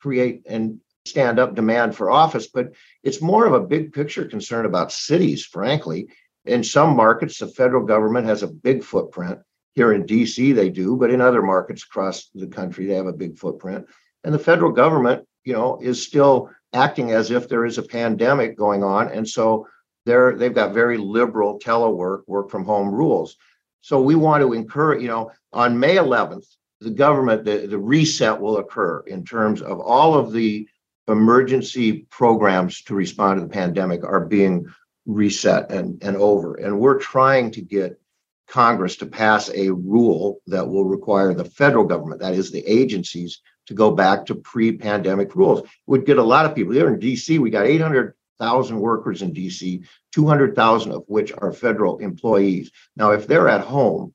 [0.01, 4.65] create and stand up demand for office, but it's more of a big picture concern
[4.65, 6.09] about cities, frankly.
[6.47, 9.41] In some markets, the federal government has a big footprint.
[9.77, 13.13] Here in DC, they do, but in other markets across the country, they have a
[13.13, 13.87] big footprint.
[14.25, 18.57] And the federal government, you know, is still acting as if there is a pandemic
[18.57, 19.09] going on.
[19.09, 19.69] And so
[20.07, 23.37] they're they've got very liberal telework, work from home rules.
[23.83, 26.47] So we want to encourage, you know, on May 11th,
[26.81, 30.69] the government, the, the reset will occur in terms of all of the
[31.09, 34.67] emergency programs to respond to the pandemic are being
[35.07, 36.55] reset and, and over.
[36.55, 38.01] And we're trying to get
[38.49, 43.41] Congress to pass a rule that will require the federal government, that is the agencies,
[43.67, 45.61] to go back to pre-pandemic rules.
[45.61, 46.73] It would get a lot of people.
[46.73, 52.71] Here in DC, we got 800,000 workers in DC, 200,000 of which are federal employees.
[52.97, 54.15] Now, if they're at home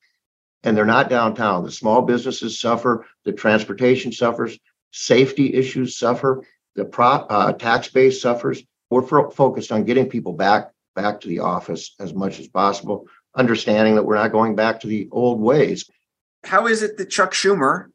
[0.64, 4.58] and they're not downtown, the small businesses suffer, the transportation suffers,
[4.92, 6.44] safety issues suffer,
[6.76, 8.64] the uh, tax base suffers.
[8.90, 13.96] We're focused on getting people back back to the office as much as possible, understanding
[13.96, 15.90] that we're not going back to the old ways.
[16.44, 17.88] How is it that Chuck Schumer,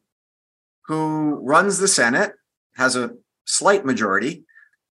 [0.85, 2.33] who runs the Senate,
[2.75, 3.11] has a
[3.45, 4.43] slight majority,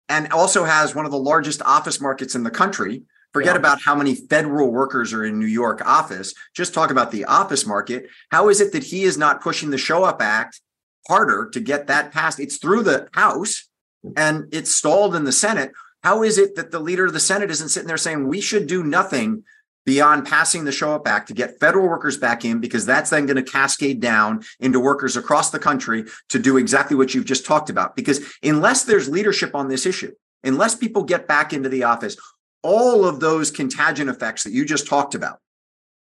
[0.09, 3.03] and also has one of the largest office markets in the country?
[3.33, 3.59] Forget yeah.
[3.59, 6.33] about how many federal workers are in New York office.
[6.55, 8.07] Just talk about the office market.
[8.31, 10.61] How is it that he is not pushing the Show Up Act
[11.07, 12.39] harder to get that passed?
[12.39, 13.67] It's through the House
[14.15, 15.71] and it's stalled in the Senate.
[16.03, 18.67] How is it that the leader of the Senate isn't sitting there saying we should
[18.67, 19.43] do nothing
[19.87, 23.25] beyond passing the Show Up Act to get federal workers back in, because that's then
[23.25, 27.45] going to cascade down into workers across the country to do exactly what you've just
[27.45, 27.95] talked about?
[27.95, 30.11] Because unless there's leadership on this issue,
[30.43, 32.17] unless people get back into the office,
[32.63, 35.39] all of those contagion effects that you just talked about,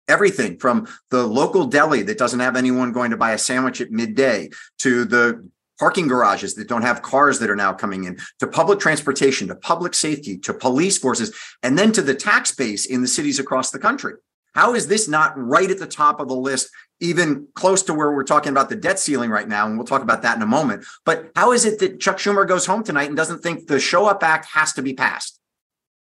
[0.09, 3.93] everything from the local deli that doesn't have anyone going to buy a sandwich at
[3.93, 8.47] midday to the parking garages that don't have cars that are now coming in, to
[8.47, 13.03] public transportation, to public safety, to police forces, and then to the tax base in
[13.03, 14.15] the cities across the country.
[14.55, 18.11] How is this not right at the top of the list, even close to where
[18.11, 19.67] we're talking about the debt ceiling right now?
[19.67, 20.87] And we'll talk about that in a moment.
[21.05, 24.07] But how is it that Chuck Schumer goes home tonight and doesn't think the Show
[24.07, 25.39] Up Act has to be passed?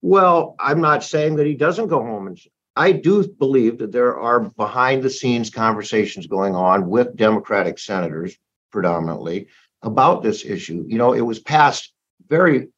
[0.02, 2.38] Well, I'm not saying that he doesn't go home and
[2.76, 8.36] I do believe that there are behind the scenes conversations going on with Democratic senators
[8.70, 9.48] predominantly
[9.84, 10.84] about this issue.
[10.88, 11.92] You know, it was passed
[12.28, 12.68] very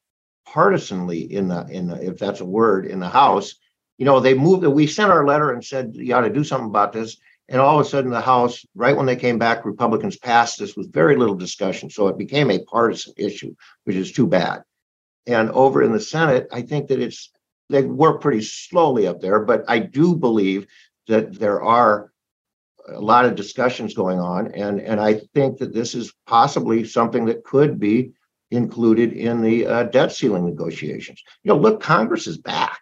[0.46, 3.54] partisanly in the in the, if that's a word in the House.
[3.98, 4.62] You know, they moved.
[4.62, 4.70] That.
[4.70, 7.16] We sent our letter and said you ought to do something about this.
[7.48, 10.76] And all of a sudden, the House, right when they came back, Republicans passed this
[10.76, 11.88] with very little discussion.
[11.88, 14.62] So it became a partisan issue, which is too bad.
[15.28, 17.30] And over in the Senate, I think that it's
[17.68, 20.66] they work pretty slowly up there, but I do believe
[21.08, 22.12] that there are
[22.88, 27.27] a lot of discussions going on, and and I think that this is possibly something
[27.27, 28.12] that could be
[28.51, 31.22] included in the uh, debt ceiling negotiations.
[31.42, 32.81] You know, look, Congress is back.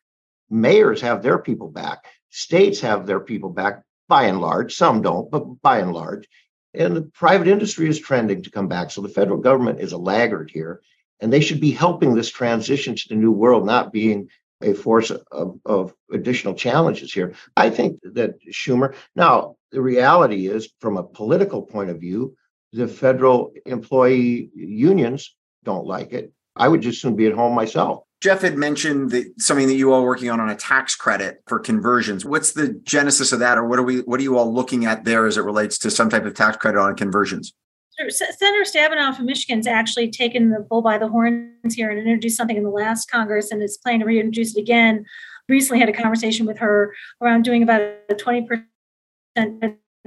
[0.50, 2.04] Mayors have their people back.
[2.30, 4.74] States have their people back by and large.
[4.74, 6.28] Some don't, but by and large.
[6.74, 8.90] And the private industry is trending to come back.
[8.90, 10.82] So the federal government is a laggard here,
[11.20, 14.28] and they should be helping this transition to the new world, not being
[14.64, 17.34] a force of, of additional challenges here.
[17.56, 22.36] I think that Schumer, now the reality is, from a political point of view,
[22.72, 26.32] the federal employee unions don't like it.
[26.56, 28.04] I would just soon be at home myself.
[28.20, 31.58] Jeff had mentioned that something that you all working on on a tax credit for
[31.58, 32.24] conversions.
[32.24, 33.98] What's the genesis of that, or what are we?
[33.98, 36.56] What are you all looking at there as it relates to some type of tax
[36.56, 37.52] credit on conversions?
[37.96, 42.56] Senator Stabenow from Michigan's actually taken the bull by the horns here and introduced something
[42.56, 45.04] in the last Congress and is planning to reintroduce it again.
[45.48, 48.64] Recently had a conversation with her around doing about a 20%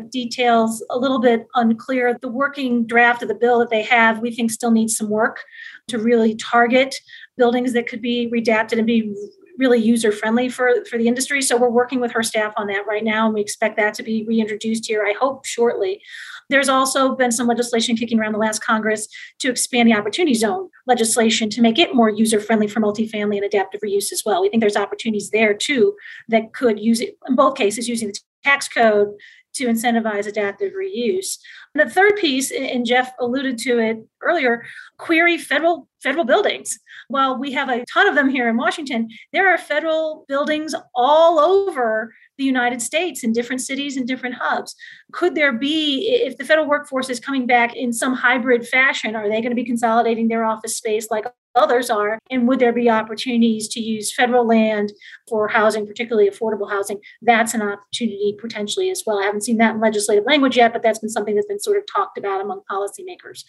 [0.10, 2.18] details a little bit unclear.
[2.22, 5.44] The working draft of the bill that they have, we think still needs some work
[5.88, 6.96] to really target
[7.38, 9.16] buildings that could be redacted and be
[9.58, 11.42] really user friendly for, for the industry.
[11.42, 14.04] So we're working with her staff on that right now, and we expect that to
[14.04, 16.02] be reintroduced here, I hope, shortly.
[16.50, 19.08] There's also been some legislation kicking around the last Congress
[19.40, 23.46] to expand the opportunity zone legislation to make it more user friendly for multifamily and
[23.46, 24.42] adaptive reuse as well.
[24.42, 25.96] We think there's opportunities there too
[26.30, 29.10] that could use it in both cases using the tax code
[29.58, 31.38] to incentivize adaptive reuse.
[31.74, 34.66] And the third piece, and Jeff alluded to it earlier,
[34.98, 36.80] query federal federal buildings.
[37.08, 41.40] While we have a ton of them here in Washington, there are federal buildings all
[41.40, 44.76] over the United States in different cities and different hubs.
[45.12, 49.28] Could there be, if the federal workforce is coming back in some hybrid fashion, are
[49.28, 51.26] they going to be consolidating their office space like
[51.56, 52.20] others are?
[52.30, 54.94] And would there be opportunities to use federal land
[55.28, 57.00] for housing, particularly affordable housing?
[57.22, 59.20] That's an opportunity potentially as well.
[59.20, 61.78] I haven't seen that in legislative language yet, but that's been something that's been sort
[61.78, 63.44] of talked about among policymakers.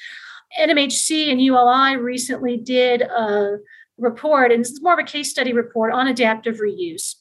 [0.58, 3.58] NMHC and ULI recently did a
[3.98, 7.16] report, and this is more of a case study report on adaptive reuse.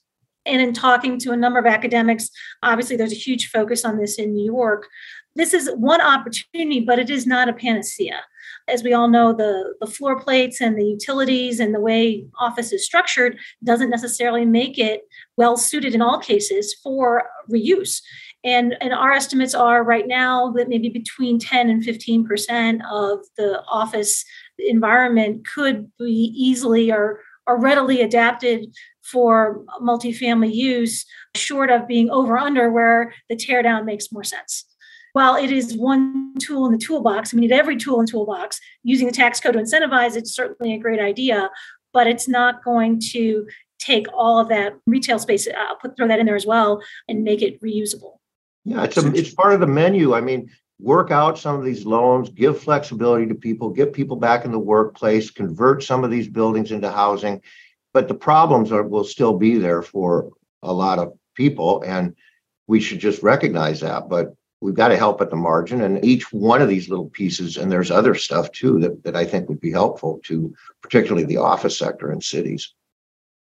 [0.48, 2.30] And in talking to a number of academics,
[2.64, 4.88] obviously there's a huge focus on this in New York.
[5.36, 8.22] This is one opportunity, but it is not a panacea.
[8.68, 12.74] As we all know, the, the floor plates and the utilities and the way office
[12.74, 15.02] is structured doesn't necessarily make it
[15.38, 18.02] well suited in all cases for reuse.
[18.44, 23.62] And, and our estimates are right now that maybe between 10 and 15% of the
[23.70, 24.26] office
[24.58, 32.38] environment could be easily or, or readily adapted for multifamily use, short of being over
[32.38, 34.66] under where the teardown makes more sense.
[35.14, 39.08] While it is one tool in the toolbox, I mean, every tool in toolbox, using
[39.08, 41.50] the tax code to incentivize it's certainly a great idea,
[41.94, 43.48] but it's not going to
[43.80, 47.24] take all of that retail space, I'll put, throw that in there as well, and
[47.24, 48.18] make it reusable.
[48.66, 50.14] Yeah, it's a, it's part of the menu.
[50.14, 50.50] I mean,
[50.80, 54.60] work out some of these loans, give flexibility to people, get people back in the
[54.60, 57.42] workplace, convert some of these buildings into housing.
[57.94, 60.30] But the problems are will still be there for
[60.62, 62.16] a lot of people and
[62.68, 66.34] we should just recognize that but we've got to help at the margin and each
[66.34, 69.62] one of these little pieces and there's other stuff too that, that i think would
[69.62, 72.74] be helpful to particularly the office sector in cities.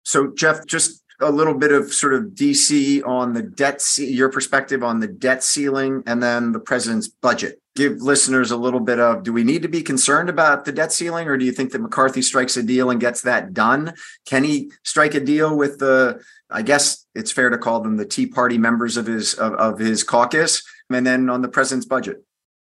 [0.04, 4.82] So jeff just a little bit of sort of dc on the debt your perspective
[4.82, 9.22] on the debt ceiling and then the president's budget give listeners a little bit of
[9.22, 11.80] do we need to be concerned about the debt ceiling or do you think that
[11.80, 13.94] McCarthy strikes a deal and gets that done?
[14.26, 18.04] Can he strike a deal with the I guess it's fair to call them the
[18.04, 22.24] Tea Party members of his of, of his caucus and then on the president's budget?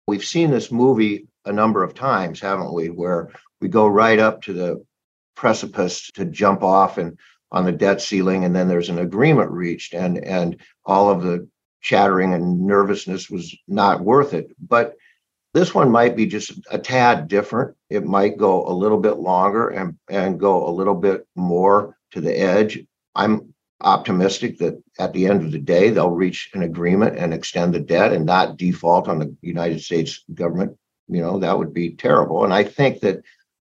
[0.07, 4.43] We've seen this movie a number of times, haven't we, where we go right up
[4.43, 4.85] to the
[5.35, 7.17] precipice to jump off and
[7.51, 11.47] on the debt ceiling and then there's an agreement reached and and all of the
[11.81, 14.55] chattering and nervousness was not worth it.
[14.59, 14.95] But
[15.53, 17.75] this one might be just a tad different.
[17.89, 22.21] It might go a little bit longer and, and go a little bit more to
[22.21, 22.85] the edge.
[23.15, 27.73] I'm optimistic that at the end of the day, they'll reach an agreement and extend
[27.73, 30.77] the debt and not default on the United States government.
[31.09, 32.45] You know, that would be terrible.
[32.45, 33.21] And I think that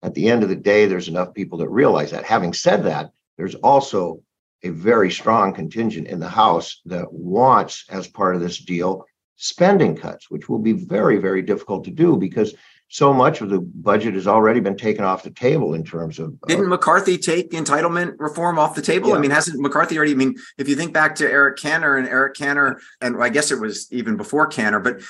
[0.03, 2.25] at the end of the day, there's enough people that realize that.
[2.25, 3.11] Having said that,
[3.43, 4.23] there's also
[4.63, 9.03] a very strong contingent in the House that wants, as part of this deal,
[9.35, 12.55] spending cuts, which will be very, very difficult to do because
[12.87, 16.39] so much of the budget has already been taken off the table in terms of.
[16.47, 19.09] Didn't McCarthy take entitlement reform off the table?
[19.09, 19.15] Yeah.
[19.15, 20.13] I mean, hasn't McCarthy already?
[20.13, 23.51] I mean, if you think back to Eric Cantor and Eric Cantor, and I guess
[23.51, 25.01] it was even before Cantor, but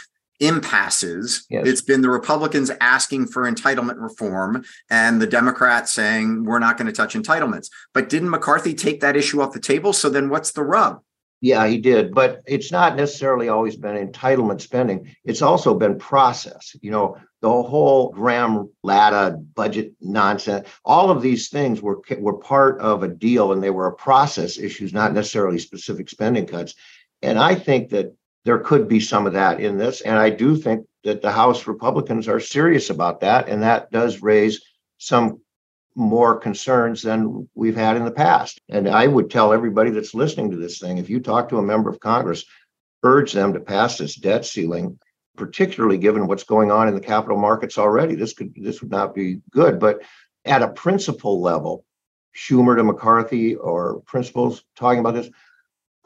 [0.44, 1.46] impasses.
[1.50, 1.66] Yes.
[1.66, 6.88] It's been the Republicans asking for entitlement reform and the Democrats saying we're not going
[6.88, 7.70] to touch entitlements.
[7.94, 9.94] But didn't McCarthy take that issue off the table?
[9.94, 11.02] So then what's the rub?
[11.40, 12.14] Yeah, he did.
[12.14, 15.16] But it's not necessarily always been entitlement spending.
[15.26, 16.76] It's also been process.
[16.82, 22.80] You know, the whole Gramm Latta budget nonsense, all of these things were were part
[22.80, 26.76] of a deal and they were a process issues, not necessarily specific spending cuts.
[27.22, 28.16] And I think that
[28.46, 30.02] there could be some of that in this.
[30.02, 33.48] And I do think that the House Republicans are serious about that.
[33.48, 34.62] And that does raise
[34.98, 35.42] some
[35.96, 38.60] more concerns than we've had in the past.
[38.70, 41.64] And I would tell everybody that's listening to this thing if you talk to a
[41.64, 42.46] member of Congress,
[43.04, 44.98] urge them to pass this debt ceiling
[45.36, 49.14] particularly given what's going on in the capital markets already this could this would not
[49.14, 50.02] be good but
[50.46, 51.86] at a principle level
[52.36, 55.30] schumer to mccarthy or principals talking about this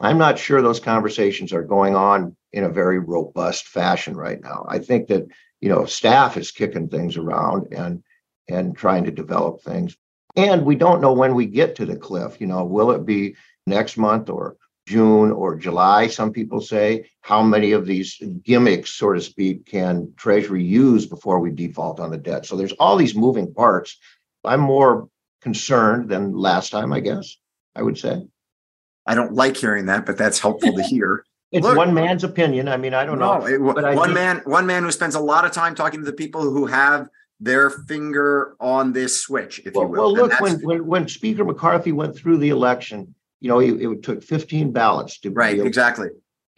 [0.00, 4.64] I'm not sure those conversations are going on in a very robust fashion right now.
[4.68, 5.26] I think that
[5.60, 8.02] you know staff is kicking things around and
[8.48, 9.96] and trying to develop things.
[10.36, 12.40] And we don't know when we get to the cliff.
[12.40, 13.34] You know, will it be
[13.66, 16.06] next month or June or July?
[16.06, 17.10] Some people say.
[17.20, 22.10] How many of these gimmicks, so to speak, can Treasury use before we default on
[22.10, 22.46] the debt?
[22.46, 23.98] So there's all these moving parts.
[24.44, 25.10] I'm more
[25.42, 27.36] concerned than last time, I guess.
[27.74, 28.22] I would say.
[29.08, 31.24] I don't like hearing that, but that's helpful to hear.
[31.50, 32.68] It's Look, one man's opinion.
[32.68, 33.46] I mean, I don't no, know.
[33.46, 36.12] It, but one man, one man who spends a lot of time talking to the
[36.12, 37.08] people who have
[37.40, 40.14] their finger on this switch, if well, you will.
[40.14, 44.02] Well, look, when, when when Speaker McCarthy went through the election, you know, it, it
[44.02, 46.08] took 15 ballots to right, exactly.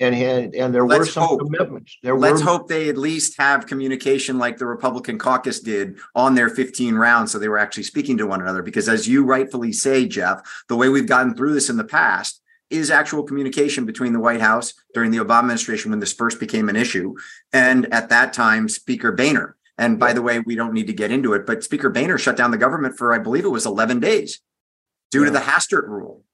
[0.01, 1.40] and and, and there Let's were some hope.
[1.42, 1.96] commitments.
[2.03, 6.34] There Let's were hope they at least have communication like the Republican caucus did on
[6.34, 7.30] their 15 rounds.
[7.30, 8.62] So they were actually speaking to one another.
[8.62, 12.39] Because as you rightfully say, Jeff, the way we've gotten through this in the past
[12.70, 16.68] is actual communication between the White House during the Obama administration when this first became
[16.68, 17.14] an issue.
[17.52, 19.56] And at that time, Speaker Boehner.
[19.76, 22.36] And by the way, we don't need to get into it, but Speaker Boehner shut
[22.36, 24.40] down the government for, I believe it was 11 days
[25.10, 26.24] due to the Hastert rule.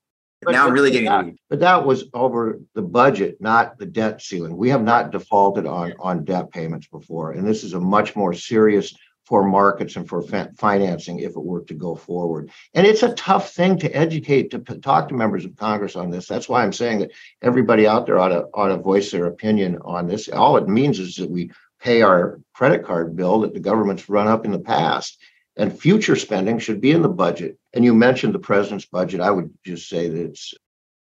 [0.43, 4.20] But- now but really getting that- But that was over the budget, not the debt
[4.20, 4.57] ceiling.
[4.57, 7.32] We have not defaulted on, on debt payments before.
[7.32, 8.95] And this is a much more serious
[9.27, 12.51] for markets and for fa- financing if it were to go forward.
[12.74, 16.11] And it's a tough thing to educate, to p- talk to members of Congress on
[16.11, 16.27] this.
[16.27, 17.12] That's why I'm saying that
[17.43, 20.29] everybody out there ought to, ought to voice their opinion on this.
[20.29, 21.51] All it means is that we
[21.81, 25.18] pay our credit card bill that the government's run up in the past.
[25.59, 27.59] And future spending should be in the budget.
[27.74, 29.20] And you mentioned the president's budget.
[29.20, 30.55] I would just say that it's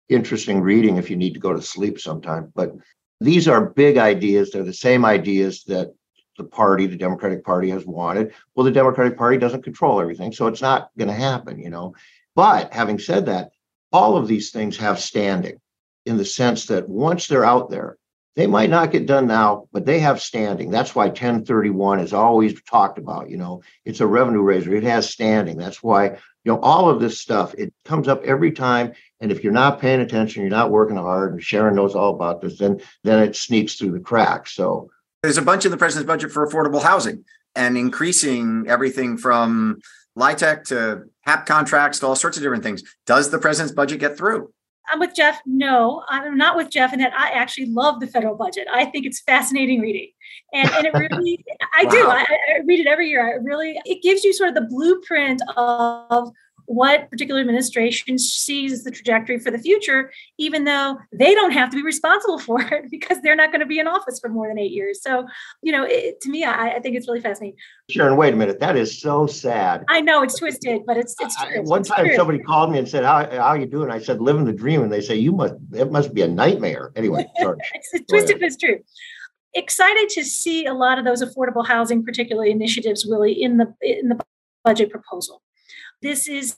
[0.08, 2.50] interesting reading if you need to go to sleep sometime.
[2.54, 2.72] But
[3.20, 4.50] these are big ideas.
[4.50, 5.94] They're the same ideas that
[6.38, 8.32] the party, the Democratic Party, has wanted.
[8.54, 11.94] Well, the Democratic Party doesn't control everything, so it's not going to happen, you know.
[12.34, 13.50] But having said that,
[13.92, 15.60] all of these things have standing
[16.06, 17.98] in the sense that once they're out there,
[18.36, 20.70] they might not get done now, but they have standing.
[20.70, 23.28] That's why 1031 is always talked about.
[23.28, 24.72] You know, it's a revenue raiser.
[24.72, 25.56] It has standing.
[25.56, 28.92] That's why, you know, all of this stuff, it comes up every time.
[29.20, 32.40] And if you're not paying attention, you're not working hard, and Sharon knows all about
[32.40, 34.52] this, then then it sneaks through the cracks.
[34.52, 34.90] So
[35.22, 37.24] There's a bunch in the president's budget for affordable housing
[37.56, 39.80] and increasing everything from
[40.16, 42.82] LIHTC to HAP contracts to all sorts of different things.
[43.06, 44.52] Does the president's budget get through?
[44.90, 45.40] I'm with Jeff.
[45.44, 48.68] No, I'm not with Jeff in that I actually love the federal budget.
[48.72, 50.10] I think it's fascinating reading.
[50.52, 51.44] And, and it really,
[51.76, 52.06] I do.
[52.06, 53.26] I, I read it every year.
[53.26, 56.30] I really, it gives you sort of the blueprint of
[56.68, 61.76] what particular administration sees the trajectory for the future, even though they don't have to
[61.76, 64.58] be responsible for it because they're not going to be in office for more than
[64.58, 65.02] eight years.
[65.02, 65.26] So,
[65.62, 67.58] you know, it, to me, I, I think it's really fascinating.
[67.88, 68.60] Sharon, wait a minute.
[68.60, 69.86] That is so sad.
[69.88, 71.62] I know it's twisted, but it's it's I- true.
[71.62, 72.16] one It's time true.
[72.16, 73.90] somebody called me and said, How how you doing?
[73.90, 74.82] I said, living the dream.
[74.82, 76.92] And they say, You must it must be a nightmare.
[76.96, 78.08] Anyway, it's, ahead.
[78.08, 78.80] twisted, but it's true.
[79.54, 84.10] Excited to see a lot of those affordable housing, particularly initiatives, really in the in
[84.10, 84.20] the
[84.64, 85.40] budget proposal.
[86.02, 86.56] This is,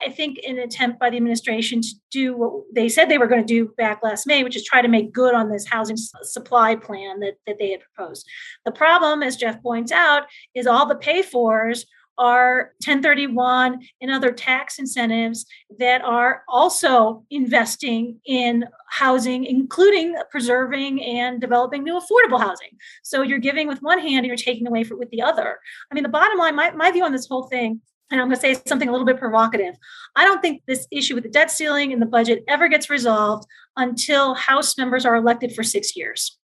[0.00, 3.44] I think, an attempt by the administration to do what they said they were going
[3.44, 6.74] to do back last May, which is try to make good on this housing supply
[6.76, 8.26] plan that, that they had proposed.
[8.64, 10.24] The problem, as Jeff points out,
[10.54, 11.86] is all the pay fors
[12.18, 15.46] are 1031 and other tax incentives
[15.78, 22.68] that are also investing in housing, including preserving and developing new affordable housing.
[23.02, 25.58] So you're giving with one hand and you're taking away for, with the other.
[25.90, 27.80] I mean, the bottom line, my, my view on this whole thing,
[28.10, 29.74] and I'm going to say something a little bit provocative.
[30.16, 33.46] I don't think this issue with the debt ceiling and the budget ever gets resolved
[33.76, 36.38] until House members are elected for six years.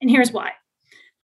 [0.00, 0.52] And here's why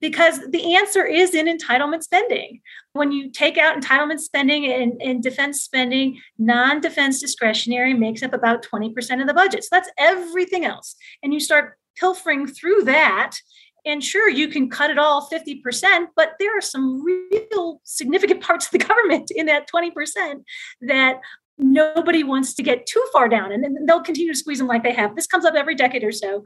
[0.01, 2.61] because the answer is in entitlement spending.
[2.93, 8.33] When you take out entitlement spending and, and defense spending, non defense discretionary makes up
[8.33, 9.63] about 20% of the budget.
[9.63, 10.95] So that's everything else.
[11.21, 13.37] And you start pilfering through that.
[13.85, 18.65] And sure, you can cut it all 50%, but there are some real significant parts
[18.65, 20.43] of the government in that 20%
[20.81, 21.19] that
[21.57, 23.51] nobody wants to get too far down.
[23.51, 25.15] And then they'll continue to squeeze them like they have.
[25.15, 26.43] This comes up every decade or so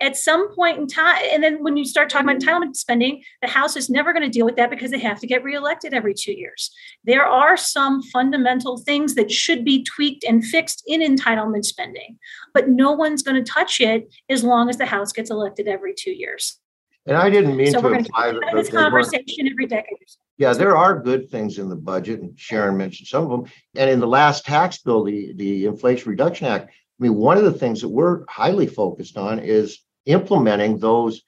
[0.00, 3.48] at some point in time, and then when you start talking about entitlement spending, the
[3.48, 6.14] House is never going to deal with that because they have to get reelected every
[6.14, 6.70] two years.
[7.04, 12.18] There are some fundamental things that should be tweaked and fixed in entitlement spending,
[12.54, 15.94] but no one's going to touch it as long as the House gets elected every
[15.98, 16.60] two years.
[17.08, 19.94] And I didn't mean So to we're imply that this conversation every decade.
[19.94, 20.18] or so.
[20.36, 23.50] Yeah, there are good things in the budget, and Sharon mentioned some of them.
[23.76, 27.44] And in the last tax bill, the, the Inflation Reduction Act, I mean, one of
[27.44, 31.22] the things that we're highly focused on is implementing those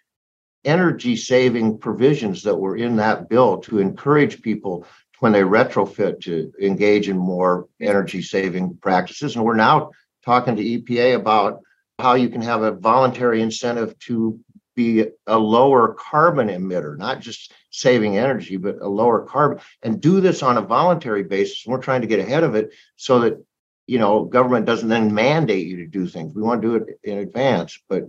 [0.66, 4.84] energy saving provisions that were in that bill to encourage people
[5.20, 9.34] when they retrofit to engage in more energy saving practices.
[9.34, 9.92] And we're now
[10.26, 11.60] talking to EPA about
[11.98, 14.38] how you can have a voluntary incentive to
[14.80, 20.20] be a lower carbon emitter, not just saving energy, but a lower carbon, and do
[20.20, 21.64] this on a voluntary basis.
[21.66, 23.44] We're trying to get ahead of it so that
[23.86, 26.34] you know government doesn't then mandate you to do things.
[26.34, 28.04] We want to do it in advance, but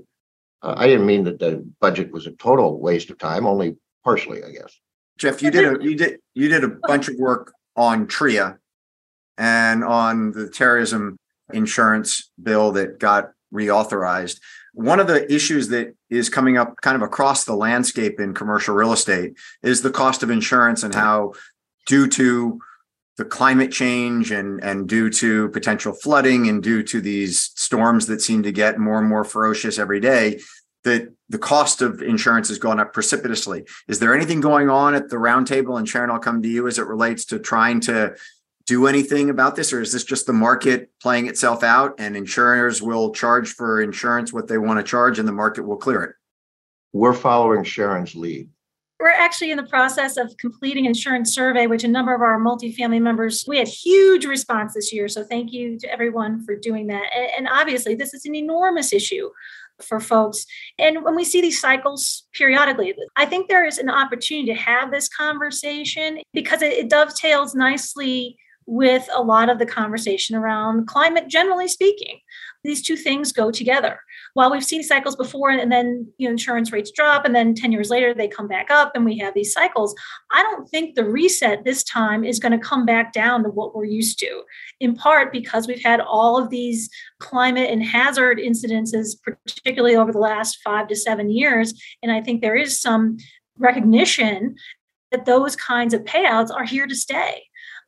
[0.61, 4.43] uh, I didn't mean that the budget was a total waste of time, only partially,
[4.43, 4.79] I guess.
[5.17, 8.57] Jeff, you did a you did you did a bunch of work on TRIA
[9.37, 11.17] and on the terrorism
[11.53, 14.39] insurance bill that got reauthorized.
[14.73, 18.75] One of the issues that is coming up kind of across the landscape in commercial
[18.75, 21.33] real estate is the cost of insurance and how
[21.85, 22.59] due to
[23.17, 28.21] the climate change and and due to potential flooding and due to these storms that
[28.21, 30.39] seem to get more and more ferocious every day
[30.83, 33.63] that the cost of insurance has gone up precipitously.
[33.87, 35.77] Is there anything going on at the roundtable?
[35.77, 38.15] And Sharon, I'll come to you as it relates to trying to
[38.71, 42.81] do anything about this, or is this just the market playing itself out and insurers
[42.81, 46.15] will charge for insurance what they want to charge and the market will clear it?
[46.93, 48.47] We're following Sharon's lead.
[48.97, 53.01] We're actually in the process of completing insurance survey, which a number of our multifamily
[53.01, 55.09] members, we had huge response this year.
[55.09, 57.03] So thank you to everyone for doing that.
[57.37, 59.31] And obviously, this is an enormous issue
[59.81, 60.45] for folks.
[60.79, 64.91] And when we see these cycles periodically, I think there is an opportunity to have
[64.91, 71.27] this conversation because it, it dovetails nicely with a lot of the conversation around climate,
[71.27, 72.19] generally speaking.
[72.63, 73.99] These two things go together.
[74.33, 77.71] While we've seen cycles before and then you know insurance rates drop and then 10
[77.71, 79.95] years later they come back up and we have these cycles,
[80.31, 83.75] I don't think the reset this time is going to come back down to what
[83.75, 84.43] we're used to.
[84.79, 86.89] In part because we've had all of these
[87.19, 91.73] climate and hazard incidences, particularly over the last five to seven years.
[92.03, 93.17] And I think there is some
[93.57, 94.55] recognition
[95.11, 97.43] that those kinds of payouts are here to stay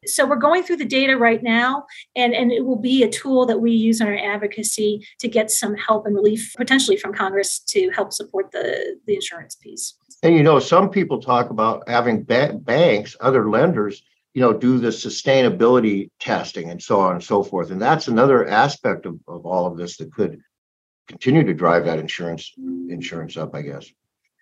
[0.06, 1.86] so we're going through the data right now
[2.16, 5.52] and, and it will be a tool that we use in our advocacy to get
[5.52, 9.96] some help and relief potentially from congress to help support the, the insurance piece.
[10.22, 14.78] And you know some people talk about having ba- banks other lenders you know do
[14.80, 17.72] the sustainability testing and so on and so forth.
[17.72, 20.42] And that's another aspect of, of all of this that could
[21.08, 22.54] continue to drive that insurance
[22.90, 23.92] insurance up i guess.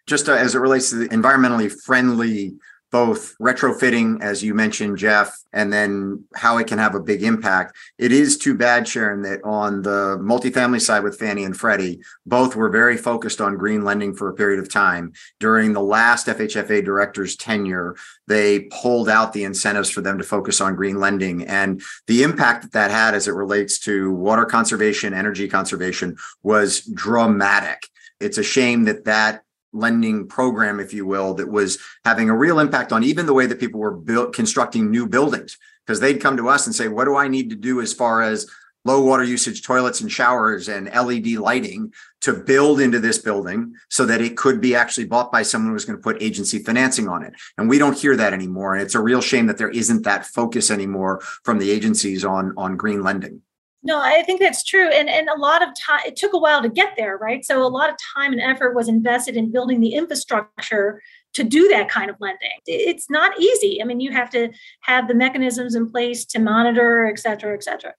[0.08, 2.54] Just uh, as it relates to the environmentally friendly
[2.92, 7.78] both retrofitting, as you mentioned, Jeff, and then how it can have a big impact.
[7.98, 12.56] It is too bad, Sharon, that on the multifamily side with Fannie and Freddie, both
[12.56, 15.14] were very focused on green lending for a period of time.
[15.40, 17.96] During the last FHFA director's tenure,
[18.28, 21.48] they pulled out the incentives for them to focus on green lending.
[21.48, 26.82] And the impact that that had as it relates to water conservation, energy conservation was
[26.82, 27.88] dramatic.
[28.20, 29.44] It's a shame that that
[29.74, 33.46] lending program, if you will, that was having a real impact on even the way
[33.46, 35.58] that people were built constructing new buildings.
[35.86, 38.22] Because they'd come to us and say, What do I need to do as far
[38.22, 38.48] as
[38.86, 44.06] low water usage toilets and showers and LED lighting to build into this building so
[44.06, 47.08] that it could be actually bought by someone who was going to put agency financing
[47.08, 47.34] on it.
[47.58, 48.74] And we don't hear that anymore.
[48.74, 52.54] And it's a real shame that there isn't that focus anymore from the agencies on,
[52.58, 53.42] on green lending.
[53.84, 54.90] No, I think that's true.
[54.90, 57.44] And, and a lot of time, it took a while to get there, right?
[57.44, 61.02] So a lot of time and effort was invested in building the infrastructure
[61.34, 62.52] to do that kind of lending.
[62.68, 63.82] It's not easy.
[63.82, 64.50] I mean, you have to
[64.82, 67.94] have the mechanisms in place to monitor, et cetera, et cetera.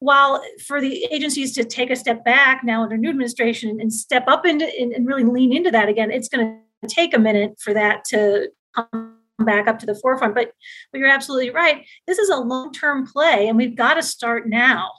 [0.00, 4.24] While for the agencies to take a step back now under new administration and step
[4.26, 7.72] up into and really lean into that again, it's going to take a minute for
[7.72, 10.34] that to come back up to the forefront.
[10.34, 10.52] But,
[10.90, 11.86] but you're absolutely right.
[12.06, 14.90] This is a long term play, and we've got to start now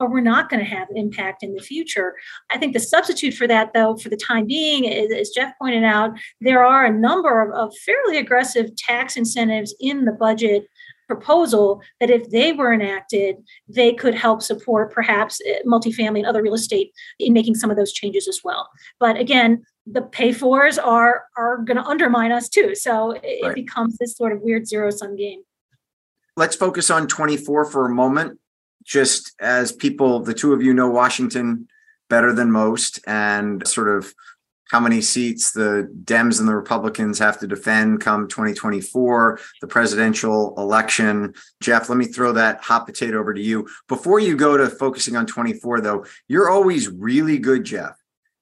[0.00, 2.14] or we're not going to have impact in the future.
[2.50, 5.84] I think the substitute for that, though, for the time being, is, as Jeff pointed
[5.84, 10.66] out, there are a number of, of fairly aggressive tax incentives in the budget
[11.06, 13.36] proposal that if they were enacted,
[13.68, 17.76] they could help support perhaps eh, multifamily and other real estate in making some of
[17.76, 18.68] those changes as well.
[19.00, 22.76] But again, the pay fors are are going to undermine us too.
[22.76, 23.50] So it, right.
[23.50, 25.42] it becomes this sort of weird zero sum game.
[26.36, 28.38] Let's focus on 24 for a moment
[28.84, 31.68] just as people, the two of you know Washington
[32.08, 34.12] better than most, and sort of
[34.70, 40.54] how many seats the Dems and the Republicans have to defend come 2024, the presidential
[40.58, 41.34] election.
[41.60, 43.68] Jeff, let me throw that hot potato over to you.
[43.88, 47.96] Before you go to focusing on 24, though, you're always really good, Jeff,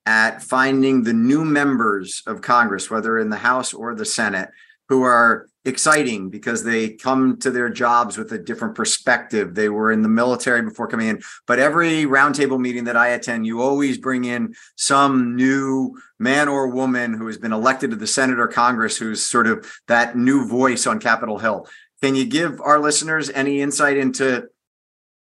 [0.04, 4.50] at finding the new members of Congress, whether in the House or the Senate,
[4.90, 9.54] who are exciting because they come to their jobs with a different perspective.
[9.54, 13.46] They were in the military before coming in, but every roundtable meeting that I attend,
[13.46, 18.06] you always bring in some new man or woman who has been elected to the
[18.06, 21.68] Senate or Congress who's sort of that new voice on Capitol Hill.
[22.02, 24.48] Can you give our listeners any insight into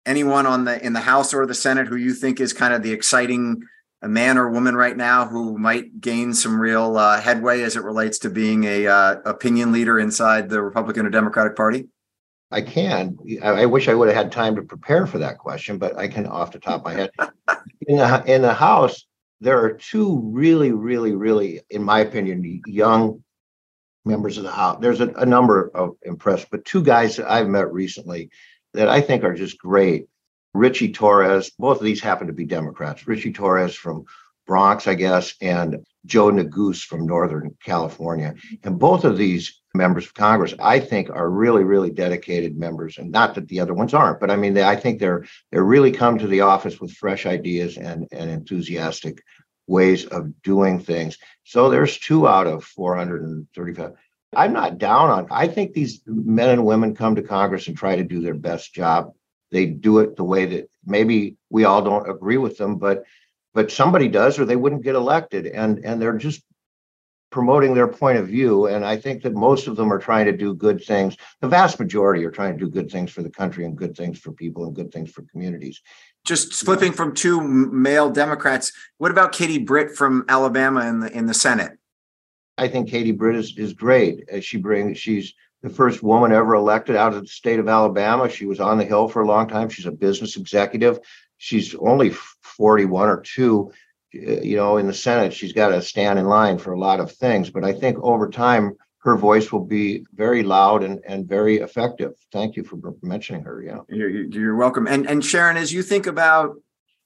[0.05, 2.81] anyone on the in the House or the Senate who you think is kind of
[2.81, 3.61] the exciting
[4.01, 7.83] a man or woman right now who might gain some real uh, headway as it
[7.83, 11.87] relates to being a uh, opinion leader inside the Republican or Democratic Party?
[12.51, 13.17] I can.
[13.43, 16.25] I wish I would have had time to prepare for that question, but I can
[16.25, 17.11] off the top of my head.
[17.87, 19.05] in the in the House,
[19.39, 23.23] there are two really, really, really, in my opinion, young
[24.03, 24.79] members of the House.
[24.81, 28.31] There's a, a number of impressed, but two guys that I've met recently
[28.73, 30.07] that I think are just great.
[30.53, 31.51] Richie Torres.
[31.57, 33.07] Both of these happen to be Democrats.
[33.07, 34.05] Richie Torres from
[34.47, 38.33] Bronx, I guess, and Joe Neguse from Northern California.
[38.63, 42.97] And both of these members of Congress, I think, are really, really dedicated members.
[42.97, 45.63] And not that the other ones aren't, but I mean, they, I think they're they're
[45.63, 49.21] really come to the office with fresh ideas and, and enthusiastic
[49.67, 51.17] ways of doing things.
[51.43, 53.91] So there's two out of 435.
[54.35, 55.27] I'm not down on.
[55.31, 58.73] I think these men and women come to Congress and try to do their best
[58.73, 59.13] job.
[59.51, 63.03] They do it the way that maybe we all don't agree with them, but
[63.53, 65.47] but somebody does, or they wouldn't get elected.
[65.47, 66.43] And and they're just
[67.31, 68.67] promoting their point of view.
[68.67, 71.15] And I think that most of them are trying to do good things.
[71.41, 74.19] The vast majority are trying to do good things for the country and good things
[74.19, 75.81] for people and good things for communities.
[76.25, 81.27] Just flipping from two male Democrats, what about Katie Britt from Alabama in the in
[81.27, 81.77] the Senate?
[82.57, 84.27] I think Katie Britt is, is great.
[84.29, 88.29] As she brings, she's the first woman ever elected out of the state of Alabama.
[88.29, 89.69] She was on the Hill for a long time.
[89.69, 90.99] She's a business executive.
[91.37, 93.71] She's only 41 or two,
[94.15, 95.33] uh, you know, in the Senate.
[95.33, 97.49] She's got to stand in line for a lot of things.
[97.49, 102.13] But I think over time, her voice will be very loud and, and very effective.
[102.31, 103.61] Thank you for mentioning her.
[103.61, 104.87] Yeah, you're, you're welcome.
[104.87, 106.57] And and Sharon, as you think about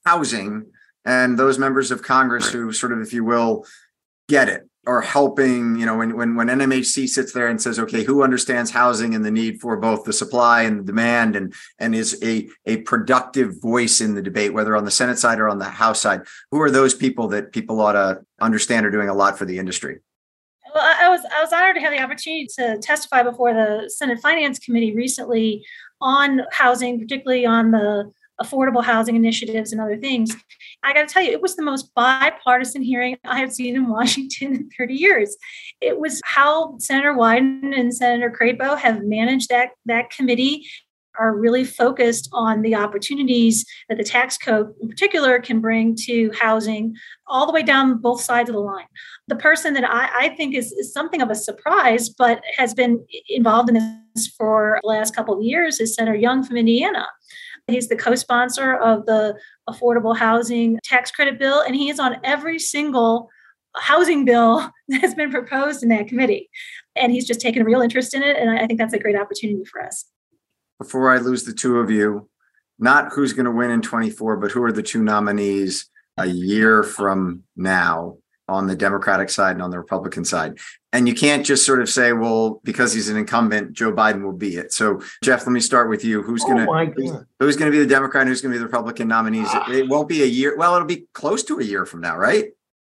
[0.04, 0.66] housing
[1.04, 3.64] and those members of Congress who sort of, if you will,
[4.28, 8.04] get it are helping you know when, when when nmhc sits there and says okay
[8.04, 11.94] who understands housing and the need for both the supply and the demand and and
[11.94, 15.58] is a a productive voice in the debate whether on the senate side or on
[15.58, 19.14] the house side who are those people that people ought to understand are doing a
[19.14, 20.00] lot for the industry?
[20.74, 24.20] Well i was i was honored to have the opportunity to testify before the senate
[24.20, 25.64] finance committee recently
[26.00, 28.12] on housing particularly on the
[28.42, 30.34] affordable housing initiatives and other things.
[30.82, 33.88] I got to tell you, it was the most bipartisan hearing I have seen in
[33.88, 35.36] Washington in 30 years.
[35.80, 40.66] It was how Senator Wyden and Senator Crapo have managed that, that committee
[41.18, 46.30] are really focused on the opportunities that the tax code in particular can bring to
[46.38, 46.94] housing
[47.26, 48.86] all the way down both sides of the line.
[49.28, 53.04] The person that I, I think is, is, something of a surprise, but has been
[53.28, 57.06] involved in this for the last couple of years is Senator Young from Indiana.
[57.66, 59.38] He's the co sponsor of the
[59.68, 63.30] Affordable Housing Tax Credit Bill, and he is on every single
[63.76, 66.50] housing bill that has been proposed in that committee.
[66.96, 68.36] And he's just taken a real interest in it.
[68.36, 70.04] And I think that's a great opportunity for us.
[70.78, 72.28] Before I lose the two of you,
[72.78, 75.88] not who's going to win in 24, but who are the two nominees
[76.18, 78.18] a year from now
[78.48, 80.58] on the Democratic side and on the Republican side.
[80.92, 84.32] And you can't just sort of say, well, because he's an incumbent, Joe Biden will
[84.32, 84.72] be it.
[84.72, 86.22] So, Jeff, let me start with you.
[86.22, 88.22] Who's going oh to who's, going to be the Democrat?
[88.22, 89.48] And who's going to be the Republican nominees?
[89.50, 89.70] Ah.
[89.70, 90.56] It won't be a year.
[90.56, 92.46] Well, it'll be close to a year from now, right?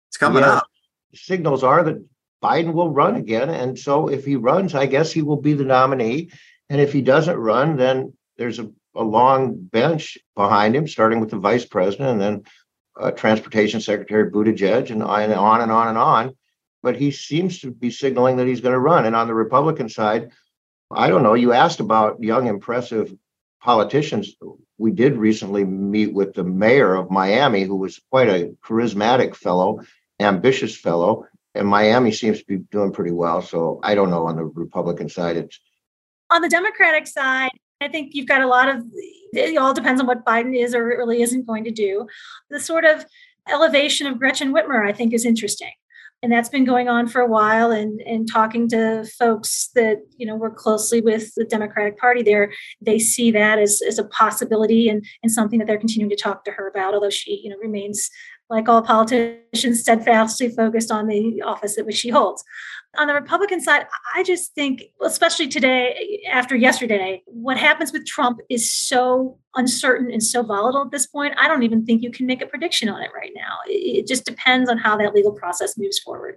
[0.08, 0.54] It's coming yeah.
[0.54, 0.66] up.
[1.14, 2.04] Signals are that
[2.42, 5.64] Biden will run again, and so if he runs, I guess he will be the
[5.64, 6.30] nominee.
[6.70, 11.30] And if he doesn't run, then there's a, a long bench behind him, starting with
[11.30, 12.42] the vice president, and then
[12.98, 16.36] uh, Transportation Secretary Buttigieg, and on and on and on and on.
[16.82, 19.06] But he seems to be signaling that he's going to run.
[19.06, 20.30] And on the Republican side,
[20.90, 21.34] I don't know.
[21.34, 23.14] You asked about young, impressive
[23.62, 24.34] politicians.
[24.78, 29.82] We did recently meet with the mayor of Miami, who was quite a charismatic fellow,
[30.18, 31.26] ambitious fellow.
[31.54, 33.42] And Miami seems to be doing pretty well.
[33.42, 35.36] So I don't know on the Republican side.
[35.36, 35.60] It's
[36.30, 37.50] on the Democratic side,
[37.82, 38.84] I think you've got a lot of
[39.32, 42.06] it all depends on what Biden is or really isn't going to do.
[42.50, 43.06] The sort of
[43.48, 45.72] elevation of Gretchen Whitmer, I think, is interesting.
[46.22, 47.72] And that's been going on for a while.
[47.72, 52.52] And, and talking to folks that, you know, work closely with the Democratic Party there,
[52.80, 56.44] they see that as, as a possibility and, and something that they're continuing to talk
[56.44, 58.08] to her about, although she, you know, remains
[58.50, 62.44] like all politicians, steadfastly focused on the office that which she holds.
[62.98, 68.40] On the Republican side, I just think, especially today, after yesterday, what happens with Trump
[68.50, 71.34] is so uncertain and so volatile at this point.
[71.38, 73.58] I don't even think you can make a prediction on it right now.
[73.66, 76.36] It just depends on how that legal process moves forward.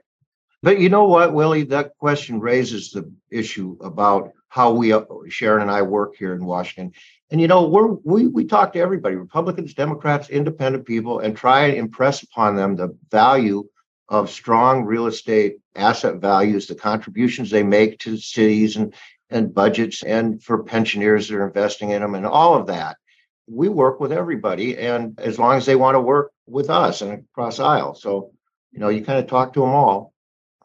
[0.65, 1.61] But you know what, Willie?
[1.61, 6.43] That question raises the issue about how we, uh, Sharon and I, work here in
[6.43, 6.91] Washington.
[7.29, 11.67] And you know, we're, we we talk to everybody, Republicans, Democrats, independent people, and try
[11.67, 13.69] and impress upon them the value
[14.09, 18.95] of strong real estate asset values, the contributions they make to cities and,
[19.29, 22.97] and budgets, and for pensioners that are investing in them, and all of that.
[23.45, 27.13] We work with everybody, and as long as they want to work with us and
[27.13, 28.31] across aisle, so
[28.71, 30.14] you know, you kind of talk to them all.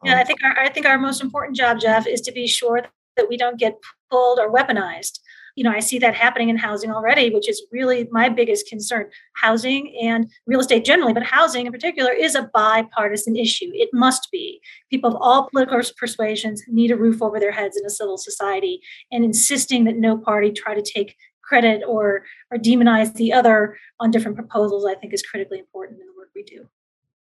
[0.03, 2.47] Yeah, I um, think our, I think our most important job, Jeff, is to be
[2.47, 2.81] sure
[3.17, 3.77] that we don't get
[4.09, 5.19] pulled or weaponized
[5.55, 9.09] you know, I see that happening in housing already, which is really my biggest concern.
[9.33, 13.69] Housing and real estate generally, but housing in particular is a bipartisan issue.
[13.73, 14.61] It must be.
[14.89, 18.81] People of all political persuasions need a roof over their heads in a civil society,
[19.11, 24.11] and insisting that no party try to take credit or or demonize the other on
[24.11, 26.67] different proposals, I think is critically important in the work we do.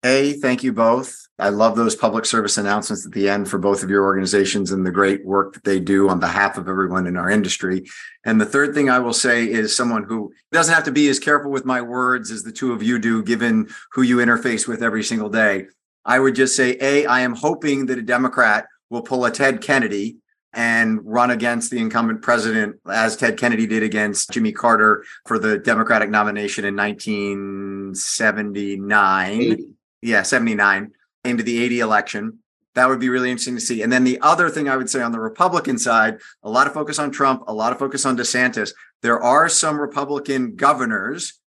[0.04, 1.28] A, thank you both.
[1.40, 4.86] I love those public service announcements at the end for both of your organizations and
[4.86, 7.86] the great work that they do on behalf of everyone in our industry.
[8.26, 11.20] And the third thing I will say is someone who doesn't have to be as
[11.20, 14.84] careful with my words as the two of you do, given who you interface with
[14.84, 15.66] every single day.
[16.06, 19.62] I would just say, A, I am hoping that a Democrat will pull a Ted
[19.62, 20.18] Kennedy
[20.54, 25.58] and run against the incumbent president as Ted Kennedy did against Jimmy Carter for the
[25.58, 29.42] Democratic nomination in 1979.
[29.42, 29.73] 80.
[30.04, 30.92] Yeah, 79
[31.24, 32.40] into the 80 election.
[32.76, 33.82] That would be really interesting to see.
[33.84, 36.74] And then the other thing I would say on the Republican side, a lot of
[36.74, 38.74] focus on Trump, a lot of focus on DeSantis.
[39.02, 41.40] There are some Republican governors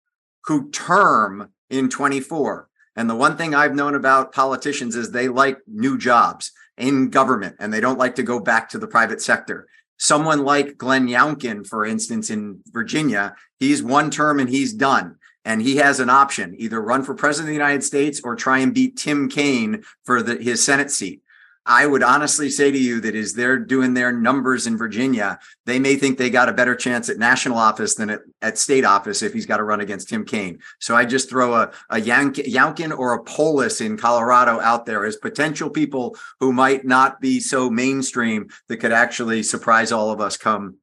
[0.46, 2.70] who term in 24.
[2.96, 7.56] And the one thing I've known about politicians is they like new jobs in government
[7.60, 9.68] and they don't like to go back to the private sector.
[9.98, 15.18] Someone like Glenn Youngkin, for instance, in Virginia, he's one term and he's done.
[15.46, 18.58] And he has an option either run for president of the United States or try
[18.60, 21.22] and beat Tim Kaine for the, his Senate seat.
[21.68, 25.80] I would honestly say to you that as they're doing their numbers in Virginia, they
[25.80, 29.24] may think they got a better chance at national office than at, at state office
[29.24, 30.60] if he's got to run against Tim Kaine.
[30.80, 35.06] So I just throw a, a Yank, Youngkin or a Polis in Colorado out there
[35.06, 40.22] as potential people who might not be so mainstream that could actually surprise all of
[40.22, 40.78] us come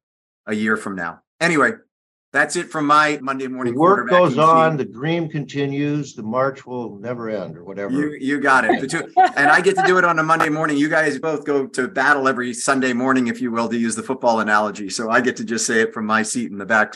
[0.47, 1.21] a year from now.
[1.41, 1.73] Anyway,
[2.33, 3.75] that's it from my Monday morning.
[3.75, 4.79] The work goes on.
[4.79, 6.15] The dream continues.
[6.15, 7.93] The march will never end, or whatever.
[7.93, 8.91] You you got it.
[8.91, 10.79] Two, and I get to do it on a Monday morning.
[10.79, 14.03] You guys both go to battle every Sunday morning, if you will, to use the
[14.03, 14.89] football analogy.
[14.89, 16.95] So I get to just say it from my seat in the back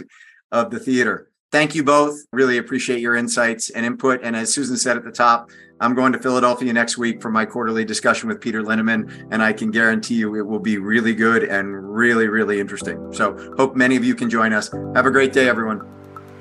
[0.52, 1.30] of the theater.
[1.52, 2.18] Thank you both.
[2.32, 4.20] Really appreciate your insights and input.
[4.22, 7.44] And as Susan said at the top, I'm going to Philadelphia next week for my
[7.44, 11.44] quarterly discussion with Peter Linneman, and I can guarantee you it will be really good
[11.44, 13.12] and really, really interesting.
[13.12, 14.70] So, hope many of you can join us.
[14.94, 15.82] Have a great day, everyone.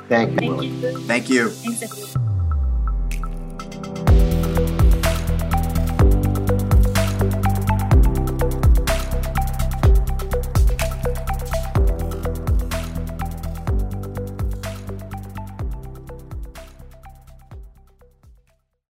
[0.08, 0.56] Thank you.
[1.02, 1.50] Thank you.
[1.50, 2.16] Thank you.
[3.90, 4.35] Thanks,